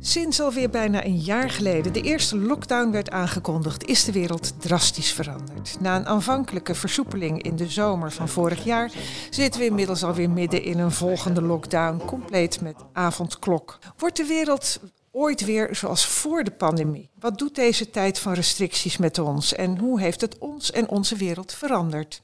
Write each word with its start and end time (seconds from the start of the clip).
Sinds 0.00 0.40
alweer 0.40 0.70
bijna 0.70 1.04
een 1.04 1.18
jaar 1.18 1.50
geleden 1.50 1.92
de 1.92 2.00
eerste 2.00 2.38
lockdown 2.38 2.90
werd 2.90 3.10
aangekondigd, 3.10 3.84
is 3.84 4.04
de 4.04 4.12
wereld 4.12 4.60
drastisch 4.60 5.12
veranderd. 5.12 5.76
Na 5.80 5.96
een 5.96 6.06
aanvankelijke 6.06 6.74
versoepeling 6.74 7.42
in 7.42 7.56
de 7.56 7.68
zomer 7.68 8.12
van 8.12 8.28
vorig 8.28 8.64
jaar 8.64 8.92
zitten 9.30 9.60
we 9.60 9.66
inmiddels 9.66 10.04
alweer 10.04 10.30
midden 10.30 10.62
in 10.62 10.78
een 10.78 10.92
volgende 10.92 11.42
lockdown, 11.42 12.02
compleet 12.06 12.60
met 12.60 12.76
avondklok. 12.92 13.78
Wordt 13.96 14.16
de 14.16 14.24
wereld 14.24 14.80
ooit 15.12 15.44
weer 15.44 15.76
zoals 15.76 16.06
voor 16.06 16.44
de 16.44 16.50
pandemie? 16.50 17.10
Wat 17.18 17.38
doet 17.38 17.54
deze 17.54 17.90
tijd 17.90 18.18
van 18.18 18.32
restricties 18.32 18.96
met 18.96 19.18
ons 19.18 19.54
en 19.54 19.78
hoe 19.78 20.00
heeft 20.00 20.20
het 20.20 20.38
ons 20.38 20.70
en 20.70 20.88
onze 20.88 21.16
wereld 21.16 21.52
veranderd? 21.52 22.22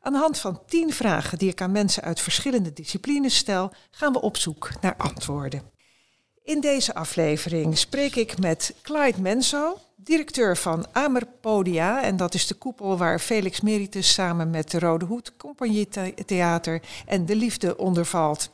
Aan 0.00 0.12
de 0.12 0.18
hand 0.18 0.38
van 0.38 0.60
tien 0.66 0.92
vragen 0.92 1.38
die 1.38 1.50
ik 1.50 1.60
aan 1.60 1.72
mensen 1.72 2.02
uit 2.02 2.20
verschillende 2.20 2.72
disciplines 2.72 3.36
stel, 3.36 3.72
gaan 3.90 4.12
we 4.12 4.20
op 4.20 4.36
zoek 4.36 4.70
naar 4.80 4.94
antwoorden. 4.96 5.62
In 6.42 6.60
deze 6.60 6.94
aflevering 6.94 7.78
spreek 7.78 8.16
ik 8.16 8.38
met 8.38 8.74
Clyde 8.82 9.20
Menso, 9.20 9.78
directeur 9.96 10.56
van 10.56 10.86
Amerpodia. 10.92 12.02
En 12.02 12.16
dat 12.16 12.34
is 12.34 12.46
de 12.46 12.54
koepel 12.54 12.96
waar 12.96 13.18
Felix 13.18 13.60
Meritus 13.60 14.12
samen 14.12 14.50
met 14.50 14.70
de 14.70 14.78
Rode 14.78 15.04
Hoed, 15.04 15.36
Compagnie 15.36 15.88
Theater 16.26 16.82
en 17.06 17.26
De 17.26 17.36
Liefde 17.36 17.76
ondervalt. 17.76 18.50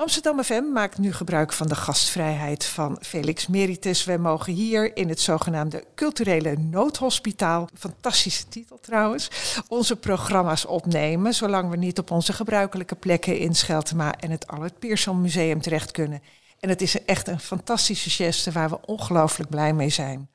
Amsterdam 0.00 0.42
FM 0.42 0.72
maakt 0.72 0.98
nu 0.98 1.12
gebruik 1.12 1.52
van 1.52 1.68
de 1.68 1.74
gastvrijheid 1.74 2.64
van 2.64 2.98
Felix 3.00 3.46
Meritus. 3.46 4.04
Wij 4.04 4.18
mogen 4.18 4.52
hier 4.52 4.96
in 4.96 5.08
het 5.08 5.20
zogenaamde 5.20 5.84
culturele 5.94 6.56
noodhospitaal, 6.56 7.68
fantastische 7.78 8.48
titel 8.48 8.78
trouwens, 8.80 9.30
onze 9.68 9.96
programma's 9.96 10.66
opnemen, 10.66 11.34
zolang 11.34 11.70
we 11.70 11.76
niet 11.76 11.98
op 11.98 12.10
onze 12.10 12.32
gebruikelijke 12.32 12.94
plekken 12.94 13.38
in 13.38 13.54
Scheltema 13.54 14.14
en 14.14 14.30
het 14.30 14.46
Albert 14.46 14.78
Pierson 14.78 15.20
Museum 15.20 15.60
terecht 15.60 15.90
kunnen. 15.90 16.22
En 16.60 16.68
het 16.68 16.82
is 16.82 17.04
echt 17.04 17.28
een 17.28 17.40
fantastische 17.40 18.10
geste 18.10 18.52
waar 18.52 18.70
we 18.70 18.86
ongelooflijk 18.86 19.50
blij 19.50 19.72
mee 19.72 19.90
zijn. 19.90 20.28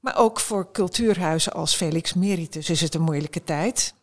Maar 0.00 0.16
ook 0.16 0.40
voor 0.40 0.72
cultuurhuizen 0.72 1.52
als 1.52 1.74
Felix 1.74 2.14
Meritus 2.14 2.70
is 2.70 2.80
het 2.80 2.94
een 2.94 3.02
moeilijke 3.02 3.44
tijd. 3.44 3.94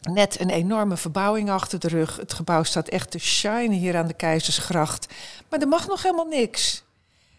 Net 0.00 0.40
een 0.40 0.50
enorme 0.50 0.96
verbouwing 0.96 1.50
achter 1.50 1.78
de 1.78 1.88
rug. 1.88 2.16
Het 2.16 2.32
gebouw 2.32 2.62
staat 2.62 2.88
echt 2.88 3.10
te 3.10 3.18
shine 3.18 3.74
hier 3.74 3.96
aan 3.96 4.06
de 4.06 4.14
Keizersgracht. 4.14 5.14
Maar 5.48 5.60
er 5.60 5.68
mag 5.68 5.86
nog 5.86 6.02
helemaal 6.02 6.26
niks. 6.26 6.84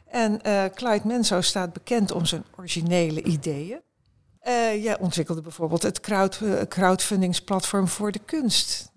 En 0.08 0.40
uh, 0.48 0.64
Clyde 0.66 1.08
Menso 1.08 1.42
staat 1.42 1.74
bekend 1.74 2.12
om 2.12 2.26
zijn 2.26 2.44
originele 2.58 3.24
ideeën. 3.24 3.80
Uh, 4.48 4.84
jij 4.84 5.00
ontwikkelde 5.00 5.42
bijvoorbeeld 5.42 5.84
het 5.84 6.00
crowd, 6.00 6.40
uh, 6.44 6.62
crowdfundingsplatform 6.62 7.88
voor 7.88 8.12
de 8.12 8.20
kunst. 8.20 8.92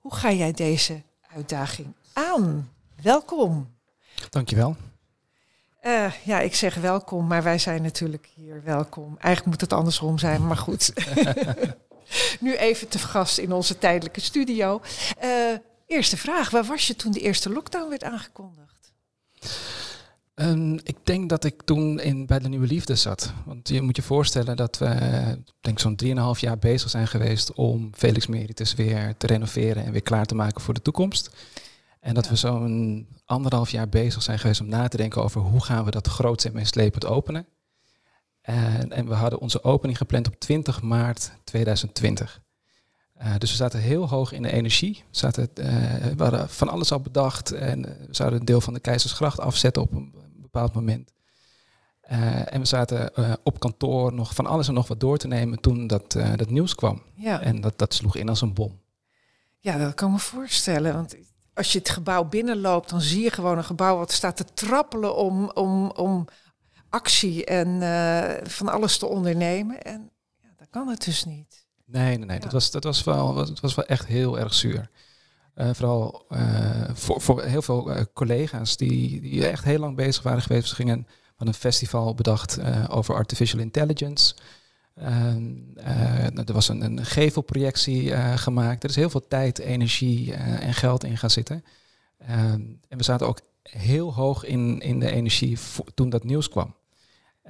Hoe 0.00 0.14
ga 0.14 0.32
jij 0.32 0.52
deze 0.52 1.02
uitdaging 1.34 1.94
aan? 2.12 2.70
Welkom. 3.02 3.74
Dankjewel. 4.30 4.76
Uh, 5.82 6.12
ja, 6.24 6.40
ik 6.40 6.54
zeg 6.54 6.74
welkom, 6.74 7.26
maar 7.26 7.42
wij 7.42 7.58
zijn 7.58 7.82
natuurlijk 7.82 8.28
hier 8.34 8.62
welkom. 8.64 9.16
Eigenlijk 9.18 9.46
moet 9.46 9.60
het 9.60 9.72
andersom 9.78 10.18
zijn, 10.18 10.46
maar 10.46 10.56
goed. 10.56 10.92
nu 12.40 12.56
even 12.56 12.88
te 12.88 12.98
gast 12.98 13.38
in 13.38 13.52
onze 13.52 13.78
tijdelijke 13.78 14.20
studio. 14.20 14.80
Uh, 15.24 15.30
eerste 15.86 16.16
vraag, 16.16 16.50
waar 16.50 16.64
was 16.64 16.86
je 16.86 16.96
toen 16.96 17.12
de 17.12 17.20
eerste 17.20 17.50
lockdown 17.50 17.88
werd 17.88 18.04
aangekondigd? 18.04 18.92
Um, 20.34 20.78
ik 20.82 20.96
denk 21.02 21.28
dat 21.28 21.44
ik 21.44 21.62
toen 21.62 22.00
in, 22.00 22.26
bij 22.26 22.38
de 22.38 22.48
Nieuwe 22.48 22.66
Liefde 22.66 22.94
zat. 22.94 23.32
Want 23.44 23.68
je 23.68 23.82
moet 23.82 23.96
je 23.96 24.02
voorstellen 24.02 24.56
dat 24.56 24.78
we 24.78 24.94
denk 25.60 25.78
zo'n 25.78 26.00
3,5 26.04 26.40
jaar 26.40 26.58
bezig 26.58 26.90
zijn 26.90 27.06
geweest 27.06 27.52
om 27.52 27.90
Felix 27.94 28.26
Meritus 28.26 28.74
weer 28.74 29.14
te 29.16 29.26
renoveren 29.26 29.84
en 29.84 29.92
weer 29.92 30.02
klaar 30.02 30.26
te 30.26 30.34
maken 30.34 30.60
voor 30.60 30.74
de 30.74 30.82
toekomst. 30.82 31.30
En 32.00 32.14
dat 32.14 32.28
we 32.28 32.36
zo'n 32.36 33.06
anderhalf 33.24 33.70
jaar 33.70 33.88
bezig 33.88 34.22
zijn 34.22 34.38
geweest 34.38 34.60
om 34.60 34.68
na 34.68 34.88
te 34.88 34.96
denken 34.96 35.22
over 35.22 35.40
hoe 35.40 35.64
gaan 35.64 35.84
we 35.84 35.90
dat 35.90 36.06
groot 36.06 36.44
en 36.44 36.52
meeslepend 36.52 37.06
openen. 37.06 37.46
En, 38.50 38.92
en, 38.92 39.08
we 39.08 39.14
hadden 39.14 39.40
onze 39.40 39.62
opening 39.62 39.98
gepland 39.98 40.26
op 40.26 40.34
20 40.38 40.82
maart 40.82 41.32
2020. 41.44 42.40
Uh, 43.22 43.34
dus 43.38 43.50
we 43.50 43.56
zaten 43.56 43.80
heel 43.80 44.08
hoog 44.08 44.32
in 44.32 44.42
de 44.42 44.52
energie. 44.52 45.04
We, 45.10 45.16
zaten, 45.16 45.48
uh, 45.54 45.66
we 46.16 46.22
hadden 46.22 46.48
van 46.48 46.68
alles 46.68 46.92
al 46.92 47.00
bedacht 47.00 47.52
en 47.52 47.82
we 47.82 48.06
zouden 48.10 48.40
een 48.40 48.44
deel 48.44 48.60
van 48.60 48.74
de 48.74 48.80
Keizersgracht 48.80 49.40
afzetten 49.40 49.82
op 49.82 49.92
een 49.92 50.14
bepaald 50.36 50.74
moment. 50.74 51.12
Uh, 52.10 52.54
en 52.54 52.60
we 52.60 52.66
zaten 52.66 53.10
op 53.42 53.60
kantoor 53.60 54.12
nog 54.12 54.34
van 54.34 54.46
alles 54.46 54.68
en 54.68 54.74
nog 54.74 54.88
wat 54.88 55.00
door 55.00 55.18
te 55.18 55.26
nemen 55.26 55.60
toen 55.60 55.86
dat, 55.86 56.12
dat 56.12 56.50
nieuws 56.50 56.74
kwam. 56.74 57.02
Ja. 57.14 57.40
En 57.40 57.60
dat, 57.60 57.78
dat 57.78 57.94
sloeg 57.94 58.16
in 58.16 58.28
als 58.28 58.40
een 58.40 58.54
bom. 58.54 58.80
Ja, 59.58 59.78
dat 59.78 59.94
kan 59.94 60.12
me 60.12 60.18
voorstellen. 60.18 60.94
Want 60.94 61.16
als 61.54 61.72
je 61.72 61.78
het 61.78 61.90
gebouw 61.90 62.24
binnenloopt, 62.24 62.90
dan 62.90 63.00
zie 63.00 63.22
je 63.22 63.30
gewoon 63.30 63.58
een 63.58 63.64
gebouw 63.64 63.96
wat 63.96 64.12
staat 64.12 64.36
te 64.36 64.44
trappelen 64.54 65.16
om, 65.16 65.50
om, 65.50 65.90
om 65.90 66.26
actie 66.90 67.44
en 67.44 67.68
uh, 67.68 68.46
van 68.50 68.68
alles 68.68 68.98
te 68.98 69.06
ondernemen. 69.06 69.82
En 69.82 70.10
ja, 70.42 70.48
dat 70.56 70.68
kan 70.70 70.88
het 70.88 71.04
dus 71.04 71.24
niet. 71.24 71.66
Nee, 71.84 72.16
nee, 72.16 72.26
nee. 72.26 72.36
Ja. 72.36 72.42
Dat, 72.42 72.52
was, 72.52 72.70
dat 72.70 72.84
was, 72.84 73.04
wel, 73.04 73.34
dat 73.34 73.60
was 73.60 73.74
wel 73.74 73.86
echt 73.86 74.06
heel 74.06 74.38
erg 74.38 74.54
zuur. 74.54 74.90
Uh, 75.54 75.70
vooral 75.72 76.26
uh, 76.28 76.90
voor, 76.92 77.20
voor 77.20 77.42
heel 77.42 77.62
veel 77.62 78.06
collega's 78.12 78.76
die, 78.76 79.20
die 79.20 79.46
echt 79.46 79.64
heel 79.64 79.78
lang 79.78 79.96
bezig 79.96 80.22
waren 80.22 80.42
geweest. 80.42 80.68
Ze 80.68 80.74
gingen 80.74 81.06
van 81.36 81.46
een 81.46 81.54
festival 81.54 82.14
bedacht 82.14 82.58
over 82.88 83.14
artificial 83.14 83.60
intelligence. 83.60 84.34
Uh, 84.98 86.38
er 86.38 86.52
was 86.52 86.68
een, 86.68 86.82
een 86.82 87.04
gevelprojectie 87.04 88.16
gemaakt. 88.36 88.82
Er 88.82 88.90
is 88.90 88.96
heel 88.96 89.10
veel 89.10 89.26
tijd, 89.28 89.58
energie 89.58 90.34
en 90.34 90.74
geld 90.74 91.04
in 91.04 91.18
gaan 91.18 91.30
zitten. 91.30 91.64
Ehm, 92.18 92.62
en 92.88 92.98
we 92.98 93.02
zaten 93.02 93.26
ook 93.26 93.40
heel 93.62 94.14
hoog 94.14 94.44
in, 94.44 94.80
in 94.80 94.98
de 95.00 95.10
energie 95.10 95.58
toen 95.94 96.10
dat 96.10 96.24
nieuws 96.24 96.48
kwam. 96.48 96.74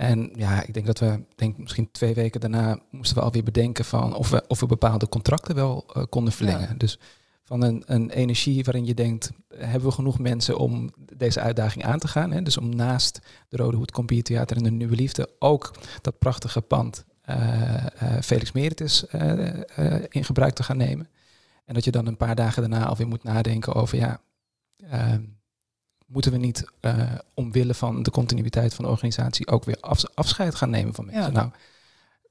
En 0.01 0.31
ja, 0.35 0.63
ik 0.63 0.75
denk 0.75 0.87
dat 0.87 0.99
we, 0.99 1.25
denk 1.35 1.59
misschien 1.59 1.91
twee 1.91 2.15
weken 2.15 2.41
daarna, 2.41 2.79
moesten 2.91 3.17
we 3.17 3.23
alweer 3.23 3.43
bedenken 3.43 3.85
van 3.85 4.15
of 4.15 4.31
we, 4.31 4.45
of 4.49 4.61
we 4.61 4.67
bepaalde 4.67 5.09
contracten 5.09 5.55
wel 5.55 5.87
konden 6.09 6.33
verlengen. 6.33 6.69
Ja. 6.69 6.75
Dus 6.77 6.99
van 7.45 7.63
een, 7.63 7.83
een 7.87 8.11
energie 8.11 8.65
waarin 8.65 8.87
je 8.87 8.95
denkt, 8.95 9.31
hebben 9.55 9.89
we 9.89 9.95
genoeg 9.95 10.19
mensen 10.19 10.59
om 10.59 10.91
deze 11.17 11.41
uitdaging 11.41 11.85
aan 11.85 11.99
te 11.99 12.09
gaan? 12.09 12.31
Hè? 12.31 12.43
Dus 12.43 12.57
om 12.57 12.77
naast 12.77 13.19
de 13.49 13.57
Rode 13.57 13.77
Hoed 13.77 13.91
Computer 13.91 14.25
Theater 14.25 14.57
en 14.57 14.63
de 14.63 14.71
Nieuwe 14.71 14.95
Liefde 14.95 15.31
ook 15.39 15.75
dat 16.01 16.19
prachtige 16.19 16.61
pand 16.61 17.05
uh, 17.31 17.85
Felix 18.23 18.53
Meritus 18.53 19.05
in 20.09 20.25
gebruik 20.25 20.55
te 20.55 20.63
gaan 20.63 20.77
nemen. 20.77 21.09
En 21.65 21.75
dat 21.75 21.85
je 21.85 21.91
dan 21.91 22.07
een 22.07 22.17
paar 22.17 22.35
dagen 22.35 22.71
daarna 22.71 22.87
alweer 22.87 23.09
moet 23.09 23.23
nadenken 23.23 23.75
over, 23.75 23.99
ja, 23.99 24.21
ehm, 24.91 25.23
moeten 26.11 26.33
we 26.33 26.39
niet 26.39 26.65
omwille 27.35 27.75
van 27.75 28.03
de 28.03 28.11
continuïteit 28.11 28.75
van 28.75 28.85
de 28.85 28.91
organisatie 28.91 29.47
ook 29.49 29.65
weer 29.65 29.79
af, 29.81 30.03
afscheid 30.15 30.55
gaan 30.55 30.71
nemen 30.71 30.95
van 30.95 31.05
mensen? 31.05 31.25
Ja. 31.25 31.31
Nou, 31.31 31.51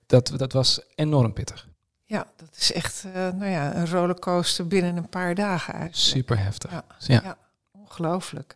dat, 0.06 0.32
dat 0.36 0.54
was 0.54 0.82
enorm 0.96 1.34
pittig. 1.34 1.68
Ja, 2.06 2.28
dat 2.36 2.56
is 2.58 2.72
echt 2.72 3.04
nou 3.14 3.46
ja, 3.46 3.76
een 3.76 3.90
rollercoaster 3.90 4.68
binnen 4.68 4.98
een 4.98 5.10
paar 5.10 5.36
dagen 5.36 5.74
eigenlijk. 5.74 6.04
Super 6.04 6.40
heftig. 6.40 6.72
Ja, 6.72 6.86
ja. 6.98 7.22
ja 7.24 7.38
ongelooflijk. 7.72 8.56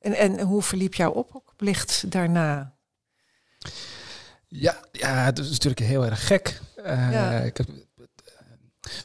En, 0.00 0.14
en 0.14 0.40
hoe 0.40 0.62
verliep 0.62 0.94
jouw 0.94 1.10
oplicht 1.10 2.10
daarna? 2.10 2.74
Ja, 4.46 4.80
ja, 4.92 5.24
het 5.24 5.38
is 5.38 5.50
natuurlijk 5.50 5.86
heel 5.86 6.04
erg 6.04 6.26
gek. 6.26 6.60
Uh, 6.76 7.12
ja. 7.12 7.30
ik 7.30 7.56
heb, 7.56 7.68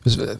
dus 0.01 0.15
we, 0.15 0.37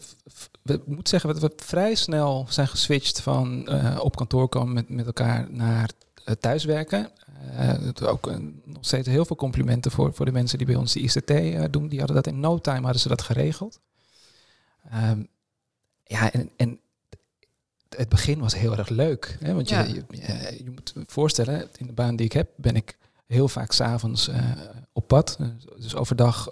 we 0.62 0.81
moeten 0.86 1.08
zeggen 1.08 1.34
dat 1.34 1.42
we 1.42 1.64
vrij 1.66 1.96
snel 1.96 2.46
zijn 2.50 2.68
geswitcht 2.68 3.22
van 3.22 3.68
uh, 3.70 4.00
op 4.02 4.16
kantoor 4.16 4.50
komen 4.50 4.74
met, 4.74 4.90
met 4.90 5.06
elkaar 5.06 5.48
naar 5.52 5.90
uh, 6.25 6.36
thuiswerken. 6.40 7.12
Uh, 7.59 8.09
ook 8.09 8.31
nog 8.64 8.86
steeds 8.86 9.08
heel 9.08 9.26
veel 9.26 9.36
complimenten 9.36 9.92
voor, 9.92 10.14
voor 10.14 10.26
de 10.26 10.31
mensen 10.31 10.58
die 10.58 10.68
bij 10.68 10.76
ons 10.76 10.94
de 10.94 11.00
ICT 11.00 11.73
doen. 11.73 11.88
Die 11.88 11.97
hadden 12.00 12.16
dat 12.16 12.28
in 12.28 12.40
no 12.40 12.59
time 12.59 12.82
hadden 12.82 13.02
ze 13.02 13.08
dat 13.08 13.22
geregeld. 13.22 13.79
Um, 14.94 15.28
ja, 16.03 16.32
en, 16.32 16.50
en 16.56 16.79
het 17.90 18.09
begin 18.09 18.40
was 18.40 18.56
heel 18.56 18.78
erg 18.78 18.90
leuk. 18.90 19.38
Hè? 19.40 19.53
Want 19.53 19.70
ja. 19.70 19.82
je, 19.82 19.94
je, 20.09 20.64
je, 20.64 20.72
moet 20.72 20.94
voorstellen, 21.06 21.70
in 21.78 21.88
de 21.88 21.94
baan 21.94 22.16
die 22.16 22.26
ik 22.26 22.34
heb, 22.34 22.50
ben 22.56 22.76
ik 22.76 22.97
heel 23.26 23.47
vaak 23.47 23.72
s'avonds 23.72 24.29
uh, 24.29 24.52
op 24.94 25.08
pad. 25.08 25.38
Dus 25.78 25.96
overdag 25.96 26.47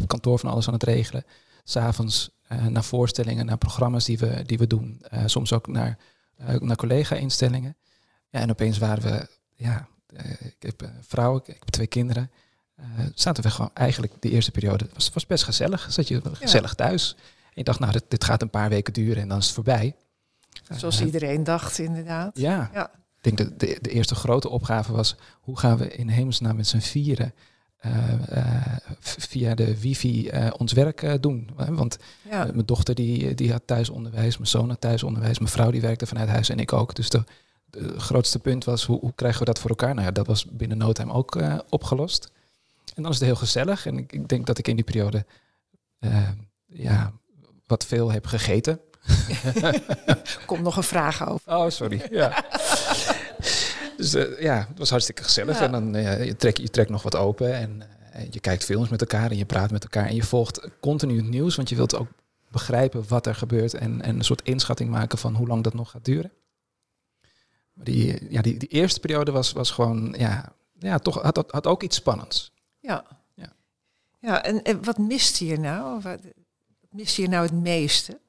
op 0.00 0.08
kantoor 0.08 0.38
van 0.38 0.50
alles 0.50 0.66
aan 0.66 0.74
het 0.74 0.82
regelen. 0.82 1.24
S'avonds 1.64 2.30
naar 2.68 2.84
voorstellingen, 2.84 3.46
naar 3.46 3.58
programma's 3.58 4.04
die 4.04 4.18
we, 4.18 4.42
die 4.46 4.58
we 4.58 4.66
doen. 4.66 5.02
soms 5.26 5.52
ook 5.52 5.66
naar, 5.66 5.98
naar 6.58 6.76
collega-instellingen. 6.76 7.76
Ja, 8.28 8.40
en 8.40 8.50
opeens 8.50 8.78
waren 8.78 9.02
we, 9.02 9.28
ja, 9.54 9.88
ik 10.38 10.56
heb 10.58 10.90
vrouwen, 11.00 11.40
ik 11.44 11.46
heb 11.58 11.68
twee 11.68 11.86
kinderen. 11.86 12.30
zaten 13.14 13.42
we 13.42 13.50
gewoon 13.50 13.70
eigenlijk 13.74 14.12
de 14.20 14.30
eerste 14.30 14.50
periode, 14.50 14.88
was, 14.94 15.10
was 15.14 15.26
best 15.26 15.44
gezellig. 15.44 15.86
Zat 15.92 16.08
je 16.08 16.20
gezellig 16.32 16.70
ja. 16.70 16.76
thuis. 16.76 17.14
En 17.44 17.52
je 17.54 17.64
dacht, 17.64 17.78
nou, 17.78 17.92
dit, 17.92 18.04
dit, 18.08 18.24
gaat 18.24 18.42
een 18.42 18.50
paar 18.50 18.68
weken 18.68 18.92
duren 18.92 19.22
en 19.22 19.28
dan 19.28 19.38
is 19.38 19.44
het 19.44 19.54
voorbij. 19.54 19.96
Zoals 20.70 21.02
iedereen 21.02 21.44
dacht, 21.44 21.78
inderdaad. 21.78 22.38
Ja. 22.38 22.70
ja 22.72 22.90
denk 23.26 23.38
dat 23.38 23.60
de, 23.60 23.78
de 23.80 23.90
eerste 23.90 24.14
grote 24.14 24.48
opgave 24.48 24.92
was, 24.92 25.16
hoe 25.40 25.58
gaan 25.58 25.76
we 25.76 25.88
in 25.88 26.08
hemelsnaam 26.08 26.56
met 26.56 26.66
z'n 26.66 26.78
vieren 26.78 27.34
via 29.00 29.54
de 29.54 29.80
wifi 29.80 30.30
ons 30.58 30.72
werk 30.72 31.22
doen. 31.22 31.50
Want 31.68 31.98
mijn 32.26 32.62
dochter 32.64 32.94
die, 32.94 33.34
die 33.34 33.52
had 33.52 33.62
thuisonderwijs, 33.64 34.36
mijn 34.36 34.50
zoon 34.50 34.68
had 34.68 34.80
thuisonderwijs, 34.80 35.38
mijn 35.38 35.50
vrouw 35.50 35.70
die 35.70 35.80
werkte 35.80 36.06
vanuit 36.06 36.28
huis 36.28 36.48
en 36.48 36.58
ik 36.58 36.72
ook. 36.72 36.94
Dus 36.94 37.08
de, 37.10 37.24
grootste 37.96 38.38
punt 38.38 38.64
was, 38.64 38.84
hoe, 38.84 39.00
hoe, 39.00 39.12
krijgen 39.14 39.38
we 39.38 39.44
dat 39.44 39.58
voor 39.58 39.70
elkaar? 39.70 39.94
Nou 39.94 40.06
ja, 40.06 40.12
dat 40.12 40.26
was 40.26 40.44
binnen 40.44 40.78
no 40.78 40.92
time 40.92 41.12
ook 41.12 41.38
opgelost. 41.68 42.30
En 42.94 43.02
dan 43.02 43.12
is 43.12 43.18
het 43.18 43.26
heel 43.26 43.36
gezellig. 43.36 43.86
En 43.86 43.98
ik, 43.98 44.12
ik 44.12 44.28
denk 44.28 44.46
dat 44.46 44.58
ik 44.58 44.68
in 44.68 44.76
die 44.76 44.84
periode 44.84 45.26
ja, 46.66 47.12
wat 47.66 47.86
veel 47.86 48.12
heb 48.12 48.26
gegeten. 48.26 48.80
Komt 50.46 50.62
nog 50.62 50.76
een 50.76 50.82
vraag 50.82 51.28
over. 51.28 51.56
Oh, 51.56 51.70
sorry. 51.70 52.06
Ja. 52.10 52.44
Dus 54.12 54.28
uh, 54.28 54.40
ja, 54.40 54.66
het 54.68 54.78
was 54.78 54.90
hartstikke 54.90 55.22
gezellig. 55.22 55.60
En 55.60 55.72
dan 55.72 55.96
uh, 55.96 56.24
je, 56.24 56.36
trek, 56.36 56.56
je 56.56 56.70
trekt 56.70 56.90
nog 56.90 57.02
wat 57.02 57.16
open 57.16 57.54
en 57.54 57.82
uh, 58.16 58.22
je 58.30 58.40
kijkt 58.40 58.64
films 58.64 58.88
met 58.88 59.00
elkaar 59.00 59.30
en 59.30 59.36
je 59.36 59.44
praat 59.44 59.70
met 59.70 59.82
elkaar. 59.82 60.06
En 60.06 60.14
je 60.14 60.22
volgt 60.22 60.68
continu 60.80 61.16
het 61.16 61.28
nieuws, 61.28 61.56
want 61.56 61.68
je 61.68 61.76
wilt 61.76 61.96
ook 61.96 62.08
begrijpen 62.50 63.08
wat 63.08 63.26
er 63.26 63.34
gebeurt 63.34 63.74
en, 63.74 64.02
en 64.02 64.16
een 64.16 64.24
soort 64.24 64.42
inschatting 64.42 64.90
maken 64.90 65.18
van 65.18 65.34
hoe 65.34 65.46
lang 65.46 65.64
dat 65.64 65.74
nog 65.74 65.90
gaat 65.90 66.04
duren. 66.04 66.32
Maar 67.72 67.84
die, 67.84 68.30
ja, 68.30 68.42
die, 68.42 68.56
die 68.56 68.68
eerste 68.68 69.00
periode 69.00 69.30
was, 69.30 69.52
was 69.52 69.70
gewoon, 69.70 70.14
ja, 70.18 70.52
ja 70.78 70.98
toch 70.98 71.22
had, 71.22 71.44
had 71.48 71.66
ook 71.66 71.82
iets 71.82 71.96
spannends. 71.96 72.52
Ja. 72.80 73.04
Ja, 73.34 73.52
ja 74.20 74.44
en, 74.44 74.62
en 74.62 74.84
wat 74.84 74.98
miste 74.98 75.46
je 75.46 75.58
nou? 75.58 76.00
Wat, 76.00 76.20
miste 76.90 77.22
je 77.22 77.28
nou 77.28 77.42
het 77.42 77.54
meeste? 77.54 78.20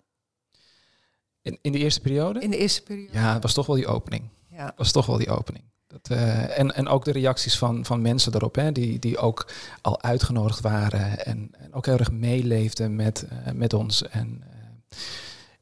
In, 1.42 1.58
in 1.62 1.72
de 1.72 1.78
eerste 1.78 2.02
periode? 2.02 2.40
In 2.40 2.52
de 2.52 2.58
eerste 2.58 2.84
periode. 2.84 3.14
Ja, 3.14 3.34
het 3.34 3.44
was 3.44 3.54
toch 3.54 3.66
wel 3.66 3.76
die 3.76 3.88
opening. 3.88 4.30
Ja. 4.58 4.74
was 4.76 4.92
toch 4.92 5.06
wel 5.06 5.18
die 5.18 5.30
opening. 5.30 5.64
Dat, 5.88 6.10
uh, 6.12 6.60
en, 6.60 6.76
en 6.76 6.88
ook 6.88 7.06
de 7.06 7.12
reacties 7.12 7.58
van, 7.58 7.86
van 7.86 8.02
mensen 8.02 8.32
daarop, 8.32 8.56
hè, 8.56 8.72
die, 8.72 9.00
die 9.00 9.18
ook 9.18 9.52
al 9.82 10.02
uitgenodigd 10.02 10.60
waren 10.60 11.26
en, 11.26 11.50
en 11.58 11.74
ook 11.74 11.86
heel 11.86 11.98
erg 11.98 12.12
meeleefden 12.12 12.96
met, 12.96 13.26
uh, 13.32 13.52
met 13.54 13.74
ons. 13.74 14.08
En 14.08 14.44
uh, 14.44 14.98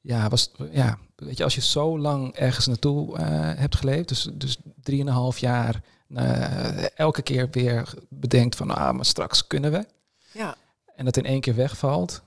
ja, 0.02 0.30
was, 0.30 0.52
ja, 0.72 0.98
weet 1.16 1.38
je, 1.38 1.44
als 1.44 1.56
je 1.56 1.62
zo 1.62 2.00
lang 2.00 2.36
ergens 2.36 2.68
naartoe 2.68 3.20
hebt 3.58 3.76
geleefd, 3.76 4.08
dus, 4.08 4.30
dus 4.34 4.58
drieënhalf 4.82 5.38
jaar, 5.38 5.82
elke 6.96 7.22
keer 7.22 7.48
weer 7.52 7.94
bedenkt 8.10 8.56
van, 8.56 8.72
ah, 8.72 8.96
maar 8.96 9.06
straks 9.06 9.48
kunnen 9.48 9.72
we. 9.72 9.86
Ja. 10.32 10.56
En 10.96 11.06
dat 11.06 11.18
in 11.18 11.26
één 11.26 11.42
keer 11.42 11.56
wegvalt, 11.56 12.22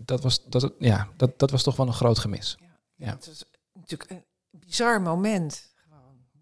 dat, 0.00 0.22
was, 0.22 0.44
dat, 0.44 0.72
ja, 0.78 1.08
dat, 1.16 1.38
dat 1.38 1.50
was 1.50 1.62
toch 1.62 1.76
wel 1.76 1.86
een 1.86 1.92
groot 1.92 2.18
gemis. 2.18 2.56
Ja. 2.60 2.66
Ja. 3.06 3.10
Het 3.10 3.26
is 3.26 3.44
natuurlijk 3.74 4.10
een 4.10 4.24
bizar 4.50 5.02
moment. 5.02 5.66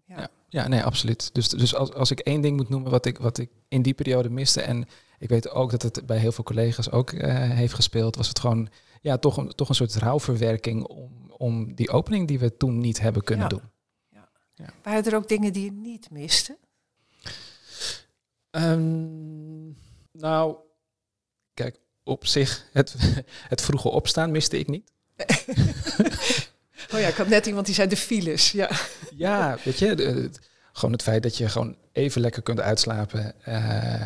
Ja. 0.07 0.19
ja. 0.19 0.29
Ja, 0.49 0.67
nee, 0.67 0.83
absoluut. 0.83 1.33
Dus, 1.33 1.49
dus 1.49 1.75
als, 1.75 1.93
als 1.93 2.11
ik 2.11 2.19
één 2.19 2.41
ding 2.41 2.57
moet 2.57 2.69
noemen 2.69 2.91
wat 2.91 3.05
ik, 3.05 3.17
wat 3.17 3.37
ik 3.37 3.49
in 3.67 3.81
die 3.81 3.93
periode 3.93 4.29
miste, 4.29 4.61
en 4.61 4.87
ik 5.19 5.29
weet 5.29 5.49
ook 5.49 5.71
dat 5.71 5.81
het 5.81 6.05
bij 6.05 6.17
heel 6.17 6.31
veel 6.31 6.43
collega's 6.43 6.91
ook 6.91 7.11
uh, 7.11 7.49
heeft 7.51 7.73
gespeeld, 7.73 8.15
was 8.15 8.27
het 8.27 8.39
gewoon 8.39 8.69
ja, 9.01 9.17
toch, 9.17 9.37
een, 9.37 9.47
toch 9.47 9.69
een 9.69 9.75
soort 9.75 9.95
rouwverwerking 9.95 10.83
om, 10.83 11.31
om 11.31 11.75
die 11.75 11.89
opening 11.89 12.27
die 12.27 12.39
we 12.39 12.57
toen 12.57 12.79
niet 12.79 12.99
hebben 12.99 13.23
kunnen 13.23 13.49
doen. 13.49 13.61
Ja. 14.09 14.29
Ja. 14.53 14.69
Waren 14.83 15.05
er 15.05 15.15
ook 15.15 15.27
dingen 15.27 15.53
die 15.53 15.63
je 15.63 15.71
niet 15.71 16.11
miste? 16.11 16.57
Um, 18.51 19.77
nou, 20.11 20.55
kijk, 21.53 21.79
op 22.03 22.25
zich, 22.25 22.69
het, 22.71 22.95
het 23.53 23.61
vroege 23.61 23.89
opstaan 23.89 24.31
miste 24.31 24.59
ik 24.59 24.67
niet. 24.67 24.91
oh 26.93 26.99
ja, 26.99 27.07
ik 27.07 27.15
had 27.15 27.27
net 27.27 27.45
iemand 27.45 27.65
die 27.65 27.75
zei 27.75 27.87
de 27.87 27.97
files. 27.97 28.51
Ja, 28.51 28.71
ja 29.15 29.57
weet 29.63 29.79
je, 29.79 30.29
gewoon 30.71 30.91
het 30.91 31.03
feit 31.03 31.23
dat 31.23 31.37
je 31.37 31.49
gewoon 31.49 31.77
even 31.91 32.21
lekker 32.21 32.41
kunt 32.41 32.59
uitslapen, 32.59 33.35
uh, 33.47 34.03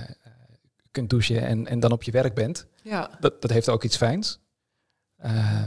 kunt 0.91 1.09
douchen 1.09 1.41
en, 1.41 1.67
en 1.67 1.79
dan 1.79 1.91
op 1.91 2.03
je 2.03 2.11
werk 2.11 2.33
bent. 2.33 2.65
Ja. 2.83 3.17
Dat, 3.19 3.41
dat 3.41 3.51
heeft 3.51 3.69
ook 3.69 3.83
iets 3.83 3.97
fijns. 3.97 4.39
Uh, 5.25 5.65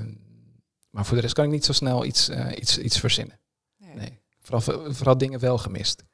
maar 0.91 1.07
voor 1.07 1.17
de 1.17 1.23
rest 1.23 1.35
kan 1.35 1.45
ik 1.45 1.51
niet 1.51 1.65
zo 1.65 1.73
snel 1.73 2.05
iets, 2.05 2.29
uh, 2.29 2.51
iets, 2.57 2.79
iets 2.79 2.99
verzinnen. 2.99 3.41
Nee. 3.77 3.95
nee. 3.95 4.23
Vooral, 4.41 4.93
vooral 4.93 5.19
dingen 5.19 5.41
wel 5.41 5.59
gemist. 5.59 6.05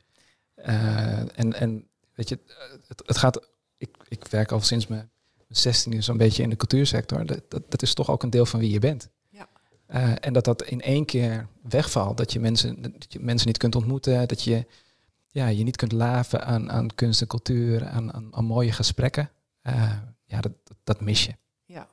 en, 0.54 1.52
en 1.52 1.88
weet 2.14 2.28
je, 2.28 2.38
het, 2.86 3.02
het 3.06 3.18
gaat. 3.18 3.48
Ik, 3.76 3.96
ik 4.08 4.26
werk 4.26 4.52
al 4.52 4.60
sinds 4.60 4.86
mijn 4.86 5.10
16 5.48 6.02
zo'n 6.02 6.16
beetje 6.16 6.42
in 6.42 6.50
de 6.50 6.56
cultuursector. 6.56 7.26
Dat, 7.26 7.42
dat, 7.48 7.70
dat, 7.70 7.82
is 7.82 7.94
toch 7.94 8.10
ook 8.10 8.22
een 8.22 8.30
deel 8.30 8.46
van 8.46 8.60
wie 8.60 8.70
je 8.70 8.78
bent. 8.78 9.10
Uh, 9.94 10.12
en 10.20 10.32
dat 10.32 10.44
dat 10.44 10.62
in 10.62 10.80
één 10.80 11.04
keer 11.04 11.46
wegvalt. 11.62 12.16
Dat 12.16 12.32
je 12.32 12.40
mensen, 12.40 12.82
dat 12.82 13.06
je 13.08 13.20
mensen 13.20 13.46
niet 13.46 13.58
kunt 13.58 13.74
ontmoeten. 13.74 14.28
Dat 14.28 14.42
je 14.42 14.66
ja, 15.28 15.46
je 15.46 15.64
niet 15.64 15.76
kunt 15.76 15.92
laven 15.92 16.44
aan, 16.44 16.70
aan 16.70 16.94
kunst 16.94 17.20
en 17.20 17.26
cultuur, 17.26 17.86
aan, 17.86 18.12
aan, 18.12 18.28
aan 18.34 18.44
mooie 18.44 18.72
gesprekken. 18.72 19.30
Uh, 19.62 19.92
ja, 20.24 20.40
dat, 20.40 20.52
dat, 20.84 21.00
mis 21.00 21.24
je. 21.24 21.34
Ja, 21.64 21.88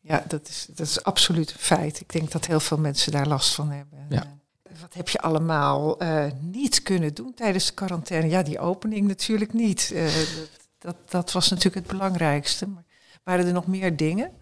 ja 0.00 0.24
dat, 0.28 0.48
is, 0.48 0.66
dat 0.68 0.86
is 0.86 1.02
absoluut 1.02 1.52
een 1.52 1.58
feit. 1.58 2.00
Ik 2.00 2.12
denk 2.12 2.30
dat 2.30 2.46
heel 2.46 2.60
veel 2.60 2.78
mensen 2.78 3.12
daar 3.12 3.26
last 3.26 3.54
van 3.54 3.70
hebben. 3.70 4.06
Ja. 4.08 4.24
Uh, 4.24 4.80
wat 4.80 4.94
heb 4.94 5.08
je 5.08 5.20
allemaal 5.20 5.98
niet 6.40 6.82
kunnen 6.82 7.14
doen 7.14 7.34
tijdens 7.34 7.66
de 7.66 7.74
quarantaine? 7.74 8.28
Ja, 8.28 8.42
die 8.42 8.58
opening 8.58 9.06
natuurlijk 9.06 9.52
niet. 9.52 9.94
Dat, 9.94 10.46
dat, 10.78 10.96
dat, 11.10 11.32
was 11.32 11.48
natuurlijk 11.48 11.86
het 11.86 11.96
belangrijkste. 11.96 12.66
Maar 12.66 12.84
waren 13.24 13.46
er 13.46 13.52
nog 13.52 13.66
meer 13.66 13.96
dingen? 13.96 14.32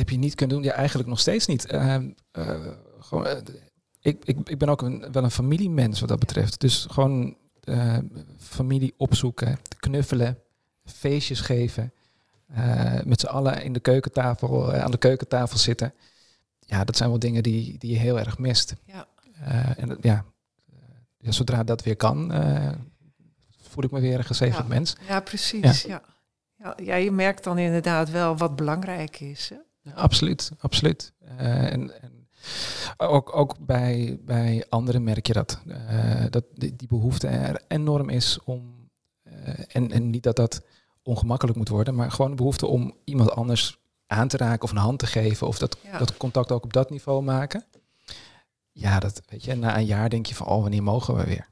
Heb 0.00 0.08
je 0.08 0.18
niet 0.18 0.34
kunnen 0.34 0.56
doen? 0.56 0.64
Ja, 0.64 0.72
eigenlijk 0.72 1.08
nog 1.08 1.20
steeds 1.20 1.46
niet. 1.46 1.66
Ehm, 1.66 2.10
eh, 2.32 2.66
gewoon, 3.00 3.26
uh, 3.26 3.32
ik, 4.00 4.24
ik, 4.24 4.48
ik 4.48 4.58
ben 4.58 4.68
ook 4.68 4.82
een, 4.82 5.12
wel 5.12 5.24
een 5.24 5.30
familiemens 5.30 6.00
wat 6.00 6.08
dat 6.08 6.18
betreft. 6.18 6.60
Dus 6.60 6.86
gewoon 6.90 7.36
uh, 7.64 7.98
familie 8.38 8.94
opzoeken, 8.96 9.58
knuffelen, 9.76 10.38
feestjes 10.84 11.40
geven. 11.40 11.92
met 13.04 13.20
z'n 13.20 13.26
allen 13.26 13.62
in 13.62 13.72
de 13.72 13.80
keukentafel, 13.80 14.74
aan 14.74 14.90
de 14.90 14.98
keukentafel 14.98 15.58
zitten. 15.58 15.94
Ja, 16.58 16.84
dat 16.84 16.96
zijn 16.96 17.08
wel 17.08 17.18
dingen 17.18 17.42
die, 17.42 17.78
die 17.78 17.90
je 17.90 17.98
heel 17.98 18.18
erg 18.18 18.38
mist. 18.38 18.74
Ja. 18.84 19.06
en 19.76 19.98
ja, 20.00 20.24
ja, 21.18 21.32
zodra 21.32 21.64
dat 21.64 21.82
weer 21.82 21.96
kan, 21.96 22.32
voel 23.60 23.84
ik 23.84 23.90
me 23.90 24.00
weer 24.00 24.18
een 24.18 24.24
gezegend 24.24 24.68
mens. 24.68 24.96
Ja, 25.08 25.20
precies. 25.20 25.82
Ja. 25.82 26.02
Ja. 26.58 26.74
Ja. 26.76 26.94
je 26.94 27.10
merkt 27.10 27.44
dan 27.44 27.58
inderdaad 27.58 28.10
wel 28.10 28.36
wat 28.36 28.56
belangrijk 28.56 29.20
is. 29.20 29.48
Hè? 29.48 29.56
Absoluut, 29.94 30.52
absoluut. 30.58 31.12
Uh, 31.22 31.72
en, 31.72 32.02
en 32.02 32.28
ook, 32.96 33.36
ook 33.36 33.58
bij, 33.58 34.18
bij 34.24 34.66
anderen 34.68 35.04
merk 35.04 35.26
je 35.26 35.32
dat. 35.32 35.62
Uh, 35.66 36.24
dat 36.30 36.44
die, 36.54 36.76
die, 36.76 36.88
behoefte 36.88 37.26
er 37.26 37.62
enorm 37.68 38.08
is 38.08 38.38
om. 38.44 38.88
Uh, 39.24 39.32
en, 39.68 39.90
en 39.90 40.10
niet 40.10 40.22
dat 40.22 40.36
dat 40.36 40.62
ongemakkelijk 41.02 41.56
moet 41.56 41.68
worden, 41.68 41.94
maar 41.94 42.10
gewoon 42.10 42.30
de 42.30 42.36
behoefte 42.36 42.66
om 42.66 42.96
iemand 43.04 43.30
anders 43.30 43.78
aan 44.06 44.28
te 44.28 44.36
raken 44.36 44.62
of 44.62 44.70
een 44.70 44.76
hand 44.76 44.98
te 44.98 45.06
geven. 45.06 45.46
Of 45.46 45.58
dat, 45.58 45.78
dat 45.98 46.16
contact 46.16 46.52
ook 46.52 46.64
op 46.64 46.72
dat 46.72 46.90
niveau 46.90 47.22
maken. 47.22 47.64
Ja, 48.72 48.98
dat 49.00 49.22
weet 49.28 49.44
je, 49.44 49.54
na 49.54 49.76
een 49.76 49.86
jaar 49.86 50.08
denk 50.08 50.26
je 50.26 50.34
van, 50.34 50.46
oh, 50.46 50.62
wanneer 50.62 50.82
mogen 50.82 51.14
we 51.14 51.24
weer? 51.24 51.48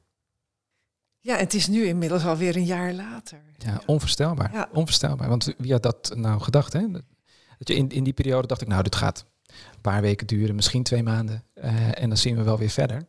Ja, 1.19 1.35
het 1.35 1.53
is 1.53 1.67
nu 1.67 1.85
inmiddels 1.85 2.25
alweer 2.25 2.55
een 2.55 2.65
jaar 2.65 2.93
later. 2.93 3.41
Ja, 3.57 3.81
onvoorstelbaar. 3.85 4.53
Ja. 4.53 4.69
Onvoorstelbaar. 4.71 5.29
Want 5.29 5.53
wie 5.57 5.71
had 5.71 5.83
dat 5.83 6.11
nou 6.15 6.41
gedacht? 6.41 6.73
Hè? 6.73 6.87
Dat 7.59 7.67
je 7.67 7.75
in, 7.75 7.89
in 7.89 8.03
die 8.03 8.13
periode 8.13 8.47
dacht 8.47 8.61
ik, 8.61 8.67
nou, 8.67 8.83
dit 8.83 8.95
gaat 8.95 9.25
een 9.45 9.81
paar 9.81 10.01
weken 10.01 10.27
duren, 10.27 10.55
misschien 10.55 10.83
twee 10.83 11.03
maanden. 11.03 11.43
Uh, 11.55 12.01
en 12.01 12.09
dan 12.09 12.17
zien 12.17 12.35
we 12.35 12.43
wel 12.43 12.57
weer 12.57 12.69
verder. 12.69 13.05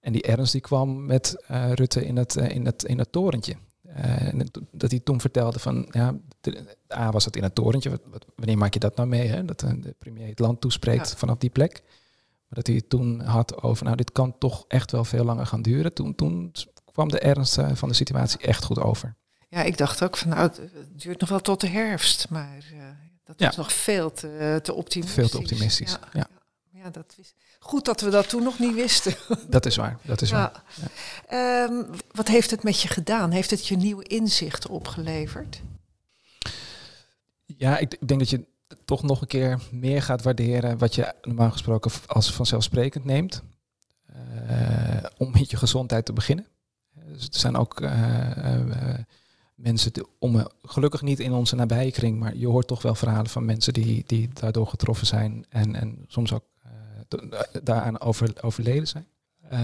En 0.00 0.12
die 0.12 0.22
ernst 0.22 0.52
die 0.52 0.60
kwam 0.60 1.06
met 1.06 1.44
uh, 1.50 1.72
Rutte 1.72 2.06
in 2.06 2.16
het, 2.16 2.36
uh, 2.36 2.50
in 2.50 2.66
het, 2.66 2.84
in 2.84 2.98
het 2.98 3.12
torentje. 3.12 3.56
en 3.94 4.50
dat 4.70 4.90
hij 4.90 5.00
toen 5.00 5.20
vertelde 5.20 5.58
van, 5.58 5.88
ja, 5.90 6.14
de, 6.40 6.76
A 6.94 7.10
was 7.10 7.24
het 7.24 7.36
in 7.36 7.42
het 7.42 7.54
torentje. 7.54 7.90
Wat, 7.90 8.26
wanneer 8.36 8.58
maak 8.58 8.74
je 8.74 8.80
dat 8.80 8.96
nou 8.96 9.08
mee? 9.08 9.28
Hè? 9.28 9.44
Dat 9.44 9.60
de 9.60 9.94
premier 9.98 10.28
het 10.28 10.38
land 10.38 10.60
toespreekt 10.60 11.14
vanaf 11.16 11.36
die 11.36 11.50
plek. 11.50 11.82
Maar 12.48 12.62
dat 12.62 12.66
hij 12.66 12.76
het 12.76 12.88
toen 12.88 13.20
had 13.20 13.62
over, 13.62 13.84
nou, 13.84 13.96
dit 13.96 14.12
kan 14.12 14.38
toch 14.38 14.64
echt 14.68 14.90
wel 14.90 15.04
veel 15.04 15.24
langer 15.24 15.46
gaan 15.46 15.62
duren. 15.62 15.92
Toen, 15.92 16.14
toen 16.14 16.52
kwam 16.92 17.08
de 17.08 17.18
ernst 17.18 17.58
van 17.72 17.88
de 17.88 17.94
situatie 17.94 18.40
echt 18.40 18.64
goed 18.64 18.80
over. 18.80 19.14
Ja, 19.48 19.62
ik 19.62 19.76
dacht 19.76 20.02
ook 20.02 20.16
van, 20.16 20.28
nou, 20.28 20.42
het 20.42 20.60
duurt 20.96 21.20
nog 21.20 21.28
wel 21.28 21.40
tot 21.40 21.60
de 21.60 21.68
herfst. 21.68 22.30
Maar 22.30 22.64
dat 23.38 23.40
ja. 23.46 23.50
is 23.50 23.56
nog 23.56 23.72
veel 23.72 24.12
te, 24.12 24.60
te 24.62 24.74
optimistisch. 24.74 25.14
Veel 25.14 25.28
te 25.28 25.38
optimistisch, 25.38 25.96
ja. 26.12 26.26
ja. 26.72 26.90
dat 26.90 27.14
wist. 27.16 27.34
Goed 27.58 27.84
dat 27.84 28.00
we 28.00 28.10
dat 28.10 28.28
toen 28.28 28.42
nog 28.42 28.58
niet 28.58 28.74
wisten. 28.74 29.14
Dat 29.48 29.66
is 29.66 29.76
waar, 29.76 29.98
dat 30.02 30.20
is 30.20 30.30
waar. 30.30 30.62
Um, 31.32 31.86
wat 32.12 32.28
heeft 32.28 32.50
het 32.50 32.62
met 32.62 32.80
je 32.80 32.88
gedaan? 32.88 33.30
Heeft 33.30 33.50
het 33.50 33.66
je 33.66 33.76
nieuwe 33.76 34.04
inzichten 34.04 34.70
opgeleverd? 34.70 35.62
Ja, 37.44 37.78
ik, 37.78 37.94
ik 37.94 38.08
denk 38.08 38.20
dat 38.20 38.30
je 38.30 38.44
toch 38.84 39.02
nog 39.02 39.20
een 39.20 39.26
keer 39.26 39.60
meer 39.70 40.02
gaat 40.02 40.22
waarderen 40.22 40.78
wat 40.78 40.94
je 40.94 41.14
normaal 41.22 41.50
gesproken 41.50 41.90
als 42.06 42.32
vanzelfsprekend 42.32 43.04
neemt. 43.04 43.42
Uh, 44.50 45.04
om 45.16 45.30
met 45.30 45.50
je 45.50 45.56
gezondheid 45.56 46.04
te 46.04 46.12
beginnen. 46.12 46.46
Dus 47.06 47.26
er 47.26 47.38
zijn 47.38 47.56
ook 47.56 47.80
uh, 47.80 47.90
uh, 48.36 48.98
mensen 49.62 49.92
om, 50.18 50.46
gelukkig 50.62 51.02
niet 51.02 51.20
in 51.20 51.32
onze 51.32 51.56
nabije 51.56 52.12
maar 52.12 52.36
je 52.36 52.46
hoort 52.46 52.66
toch 52.66 52.82
wel 52.82 52.94
verhalen 52.94 53.30
van 53.30 53.44
mensen 53.44 53.72
die, 53.72 54.04
die 54.06 54.28
daardoor 54.32 54.66
getroffen 54.66 55.06
zijn 55.06 55.44
en, 55.48 55.74
en 55.74 56.04
soms 56.08 56.32
ook 56.32 56.44
uh, 56.66 57.40
daaraan 57.62 58.00
over, 58.00 58.32
overleden 58.40 58.88
zijn. 58.88 59.06
Uh, 59.52 59.60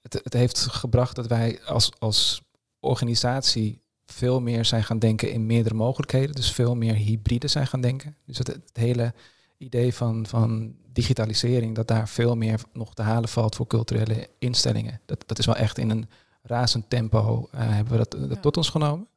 het, 0.00 0.20
het 0.24 0.32
heeft 0.32 0.58
gebracht 0.58 1.16
dat 1.16 1.26
wij 1.26 1.62
als, 1.64 1.90
als 1.98 2.42
organisatie 2.80 3.80
veel 4.06 4.40
meer 4.40 4.64
zijn 4.64 4.84
gaan 4.84 4.98
denken 4.98 5.32
in 5.32 5.46
meerdere 5.46 5.74
mogelijkheden. 5.74 6.34
Dus 6.34 6.52
veel 6.52 6.74
meer 6.74 6.94
hybride 6.94 7.48
zijn 7.48 7.66
gaan 7.66 7.80
denken. 7.80 8.16
Dus 8.24 8.38
het, 8.38 8.46
het 8.46 8.70
hele 8.72 9.14
idee 9.56 9.94
van, 9.94 10.26
van 10.26 10.76
digitalisering, 10.92 11.74
dat 11.74 11.88
daar 11.88 12.08
veel 12.08 12.36
meer 12.36 12.60
nog 12.72 12.94
te 12.94 13.02
halen 13.02 13.28
valt 13.28 13.54
voor 13.54 13.66
culturele 13.66 14.28
instellingen. 14.38 15.00
Dat, 15.06 15.24
dat 15.26 15.38
is 15.38 15.46
wel 15.46 15.56
echt 15.56 15.78
in 15.78 15.90
een 15.90 16.08
razend 16.46 16.90
tempo 16.90 17.48
uh, 17.54 17.60
hebben 17.60 17.98
we 17.98 18.06
dat, 18.08 18.28
dat 18.28 18.42
tot 18.42 18.56
ons 18.56 18.68
genomen. 18.68 19.08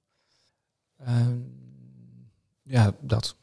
Uh, 1.02 1.28
ja, 2.64 2.94
dat. 3.00 3.36